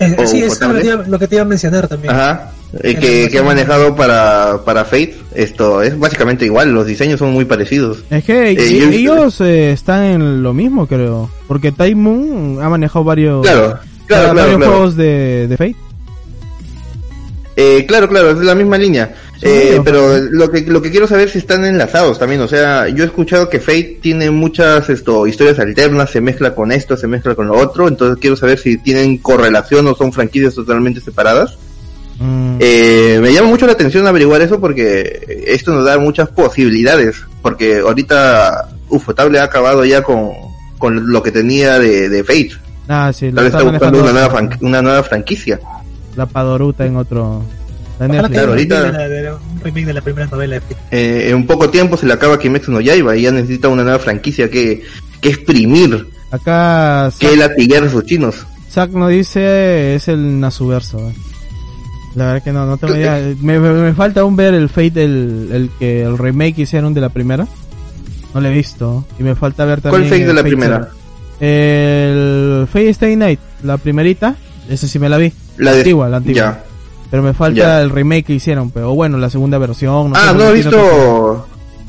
[0.00, 2.12] Eh, sí, es lo que, te iba, lo que te iba a mencionar también.
[2.12, 5.16] ajá, eh, El que, que ha manejado para, para Fate.
[5.34, 8.02] Esto es básicamente igual, los diseños son muy parecidos.
[8.10, 11.30] Es que Eh, ellos eh, están en lo mismo, creo.
[11.46, 14.72] Porque Time Moon ha manejado varios, Claro, claro, varios claro, claro.
[14.72, 15.76] juegos de, de Fate.
[17.56, 19.14] Eh, claro, claro, es la misma línea.
[19.44, 22.40] Eh, pero lo que lo que quiero saber es si están enlazados también.
[22.42, 26.70] O sea, yo he escuchado que Fate tiene muchas esto historias alternas, se mezcla con
[26.70, 27.88] esto, se mezcla con lo otro.
[27.88, 31.58] Entonces quiero saber si tienen correlación o son franquicias totalmente separadas.
[32.20, 37.16] Mm, Eh, me llama mucho la atención averiguar eso porque esto nos da muchas posibilidades.
[37.42, 40.30] Porque ahorita Ufotable ha acabado ya con,
[40.78, 42.52] con lo que tenía de, de Fate.
[42.88, 45.58] ah, sí, Tal vez está está buscando una nueva, una nueva franquicia.
[46.16, 47.42] La Padoruta en otro...
[48.00, 50.60] un, ahorita- remake de la, de la- un remake de la primera novela
[50.90, 53.98] eh, en poco tiempo se le acaba Kimetsu no Yaiba y ya necesita una nueva
[53.98, 54.82] franquicia que,
[55.20, 58.46] que exprimir, Acá que Zack, latiguear a sus chinos.
[58.70, 60.98] Zack nos dice es el Nasuverso.
[61.10, 61.14] eh.
[62.14, 63.20] La verdad que no, no tengo idea.
[63.40, 67.00] Me, me, me falta aún ver el Fate, el, el que el remake hicieron de
[67.00, 67.46] la primera.
[68.34, 69.04] No lo he visto.
[69.18, 70.02] Y me falta ver también.
[70.08, 70.88] ¿Cuál Fate de la primera?
[71.40, 74.36] El Fate Stay Night, la primerita.
[74.68, 75.32] Esa sí me la vi.
[75.64, 76.40] La de- antigua, la antigua.
[76.42, 76.64] Ya.
[77.10, 77.82] Pero me falta Ya.
[77.82, 78.70] el remake que hicieron.
[78.70, 80.12] Pero bueno, la segunda versión.
[80.14, 81.46] ah, sé, no he visto...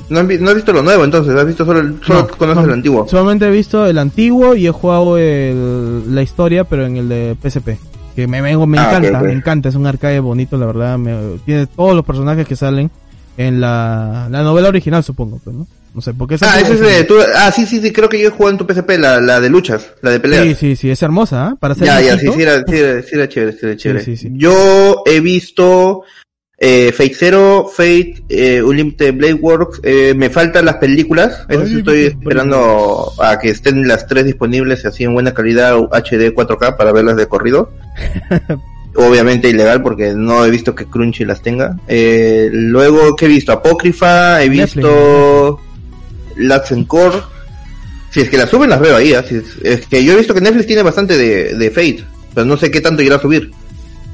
[0.09, 2.61] No, has vi- no visto lo nuevo entonces, has visto solo, el, solo No, conoces
[2.61, 3.07] no, el antiguo.
[3.07, 7.37] Solamente he visto el antiguo y he jugado el- la historia, pero en el de
[7.41, 7.77] PSP.
[8.15, 9.69] Que me, me, me Ah, encanta, me encanta.
[9.69, 10.97] Es un arcade bonito, la verdad.
[10.97, 12.91] me- tiene todos los personajes que salen
[13.37, 15.39] en la, la novela original, supongo.
[15.43, 15.65] Pues, ¿no?
[15.93, 18.19] No sé, porque esa Ah, ese es de, tú- ah, sí, sí, sí, creo que
[18.19, 20.43] yo he jugado en tu PSP, la, la de luchas, la de peleas.
[20.47, 21.55] Sí, sí, sí, es hermosa, ¿ah?
[21.59, 24.03] Para ser Ya, ya, sí, sí era, sí, era, sí era chévere, sí era chévere.
[24.05, 24.29] sí, sí.
[24.33, 26.01] Yo he visto
[26.57, 31.77] eh, Fate Zero, Fate, eh, Unlimited Blade Works, eh, me faltan las películas, eso sí
[31.79, 36.91] estoy esperando a que estén las tres disponibles así en buena calidad HD 4K para
[36.93, 37.69] verlas de corrido.
[38.95, 41.77] Obviamente ilegal porque no he visto que Crunchy las tenga.
[41.87, 43.51] Eh, luego, ¿qué he visto?
[43.51, 45.59] Apócrifa, he Netflix, visto
[46.37, 47.21] Lats and Core.
[48.11, 49.13] Si es que las suben, las veo ahí.
[49.13, 49.23] ¿ah?
[49.27, 52.03] Si es, es que yo he visto que Netflix tiene bastante de, de Fate,
[52.33, 53.51] pero no sé qué tanto irá a subir.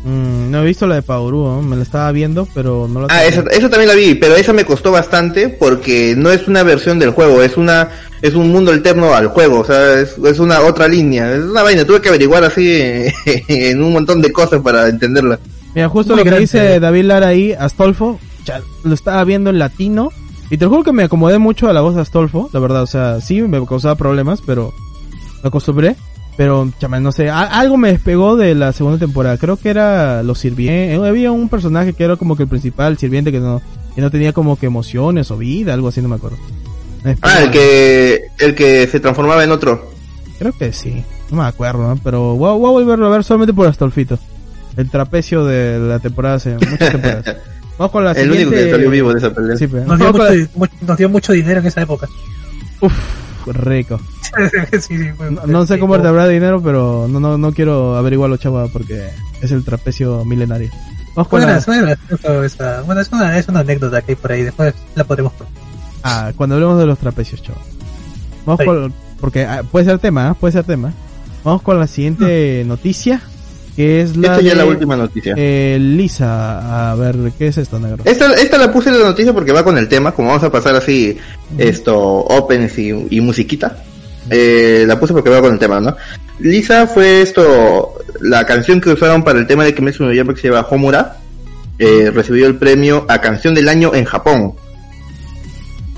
[0.05, 1.61] Mm, no he visto la de Pauru, ¿no?
[1.61, 4.53] me la estaba viendo, pero no la Ah, esa, esa también la vi, pero esa
[4.53, 7.89] me costó bastante porque no es una versión del juego, es una
[8.21, 11.63] es un mundo alterno al juego, o sea, es, es una otra línea, es una
[11.63, 12.79] vaina, tuve que averiguar así
[13.49, 15.37] en un montón de cosas para entenderla.
[15.75, 16.41] Mira, justo Muy lo que grande.
[16.43, 20.11] dice David Lara ahí, Astolfo, ya, lo estaba viendo en latino.
[20.49, 22.87] Y te juro que me acomodé mucho a la voz de Astolfo, la verdad, o
[22.87, 24.73] sea, sí me causaba problemas, pero
[25.43, 25.95] me acostumbré.
[26.37, 29.37] Pero, chama, no sé, a- algo me despegó de la segunda temporada.
[29.37, 30.97] Creo que era los sirvientes.
[31.05, 33.61] Había un personaje que era como que el principal, sirviente, que no,
[33.93, 36.37] que no tenía como que emociones o vida, algo así, no me acuerdo.
[37.03, 37.17] Me.
[37.21, 39.91] Ah, el que el que se transformaba en otro.
[40.39, 41.99] Creo que sí, no me acuerdo, ¿no?
[42.01, 44.17] pero voy a, voy a volverlo a ver solamente por Astolfito.
[44.77, 47.35] El trapecio de la temporada hace muchas temporadas.
[47.79, 49.55] Vamos con la El único que salió vivo de esa pelea.
[49.57, 49.87] Sí, pues.
[49.87, 50.23] Nos dio, mucho,
[50.55, 52.07] mucho- nos dio mucho dinero en esa época.
[52.81, 52.93] Uf,
[53.47, 53.99] rico.
[54.73, 57.51] sí, sí, fue- No, no sé sí, cómo te habrá dinero, pero no, no, no
[57.53, 59.09] quiero averiguarlo, chava, porque
[59.41, 60.69] es el trapecio milenario.
[61.15, 61.97] Vamos con Bueno, la...
[62.85, 65.33] bueno, es una, es una anécdota que hay por ahí, después la podremos
[66.03, 67.59] Ah, cuando hablemos de los trapecios, chava.
[68.45, 68.65] Vamos Sí.
[68.65, 68.93] con...
[69.19, 70.33] Porque ah, puede ser tema, ¿ah?
[70.33, 70.93] puede ser tema.
[71.43, 73.21] Vamos con la siguiente noticia,
[73.79, 75.33] que es la Esta ya es la última noticia.
[75.37, 76.91] eh, Lisa.
[76.91, 78.03] A ver, ¿qué es esto, negro?
[78.03, 80.51] Esta, esta la puse en la noticia porque va con el tema, como vamos a
[80.51, 81.17] pasar así,
[81.57, 83.77] esto, opens y, y musiquita.
[84.29, 85.95] Eh, la puse porque va con el tema, ¿no?
[86.39, 90.41] Lisa fue esto, la canción que usaron para el tema de Kimetsu no Yaiba que
[90.41, 91.15] se llama Homura,
[91.77, 94.55] eh, recibió el premio a canción del año en Japón.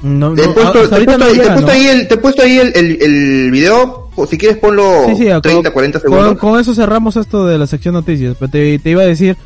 [0.03, 1.71] No, Te he no, puesto, ahí, te he llega, puesto ¿no?
[1.71, 5.15] ahí el, te he puesto ahí el, el, el video, o si quieres ponlo Sí,
[5.15, 6.37] sí, 30, con- 40 Con, segundos.
[6.39, 8.35] con eso cerramos esto de la sección noticias.
[8.39, 9.37] Pero te, te iba a decir,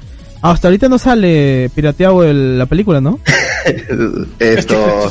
[0.41, 3.19] hasta ahorita no sale pirateado el- la película, ¿no?
[4.39, 4.75] Esto,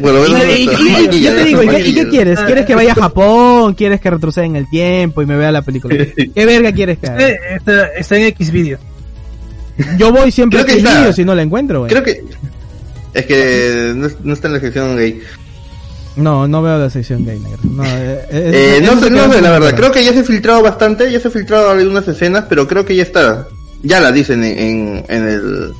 [0.00, 2.38] bueno, bueno, Y, y- y- y- yo te digo, ¿y qué, y qué quieres?
[2.38, 3.74] Ah, ¿Quieres que vaya a Japón?
[3.74, 5.96] ¿Quieres que retroceda en el tiempo y me vea la película?
[6.34, 7.28] ¿Qué verga quieres que haga?
[7.28, 8.78] Eh, está, está en X video.
[9.98, 11.12] Yo voy siempre a Creo Xvideos está.
[11.14, 11.90] si no la encuentro, güey.
[11.90, 12.22] Creo que,
[13.14, 15.20] es que no, no está en la sección gay.
[16.16, 17.58] No, no veo la sección gay, negro.
[17.64, 19.74] No, eh, eh, Eh, no sé, no sé, la verdad.
[19.74, 22.84] Creo que ya se ha filtrado bastante, ya se ha filtrado algunas escenas, pero creo
[22.84, 23.46] que ya está.
[23.82, 25.72] Ya la dicen en, en, en el,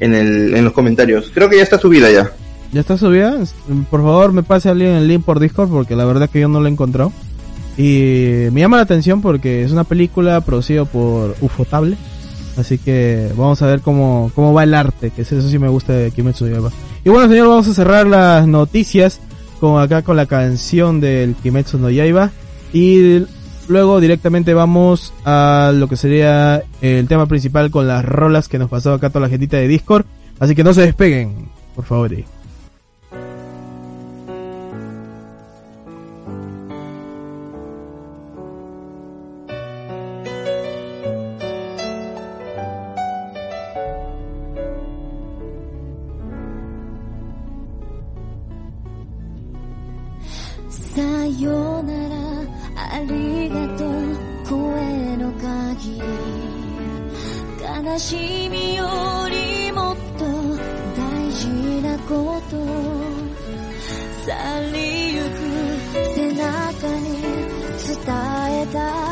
[0.00, 1.30] en el, en los comentarios.
[1.34, 2.30] Creo que ya está subida ya.
[2.72, 3.34] ¿Ya está subida?
[3.90, 6.60] Por favor, me pase alguien el link por Discord porque la verdad que yo no
[6.60, 7.12] lo he encontrado.
[7.78, 11.96] Y me llama la atención porque es una película producida por Ufotable.
[12.58, 15.92] Así que vamos a ver cómo, cómo va el arte, que eso sí me gusta
[15.92, 16.70] de Kimetsu no Yaiba.
[17.04, 19.20] Y bueno, señor, vamos a cerrar las noticias
[19.60, 22.32] con acá con la canción del Kimetsu no Yaiba.
[22.72, 23.24] Y
[23.68, 28.68] luego directamente vamos a lo que sería el tema principal con las rolas que nos
[28.68, 30.04] pasó acá toda la gentita de Discord.
[30.40, 32.10] Así que no se despeguen, por favor.
[50.94, 51.00] さ
[51.40, 52.14] よなら
[52.76, 54.28] ありがとう。
[54.48, 56.00] 声の鍵
[57.60, 58.86] 悲しみよ
[59.28, 60.24] りもっと
[60.96, 61.46] 大事
[61.82, 62.56] なこと。
[64.24, 64.32] 去
[64.72, 65.26] りゆく
[66.14, 66.42] 背中
[67.00, 67.06] に
[67.86, 67.96] 伝
[68.62, 69.07] えた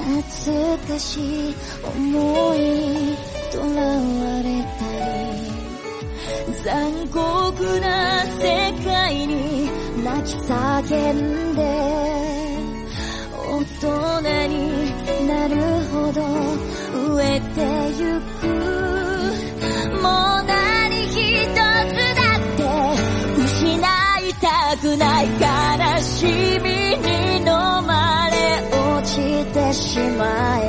[0.00, 2.58] 懐かしい思い
[3.52, 4.48] とらわれ
[4.78, 4.82] た
[5.26, 5.50] り
[6.64, 9.70] 残酷な世界に
[10.02, 11.60] 泣き叫んで
[13.36, 14.54] 大人に
[15.26, 15.54] なる
[15.90, 16.20] ほど
[17.14, 17.56] 植えて
[17.98, 18.29] ゆく
[29.90, 30.59] しまい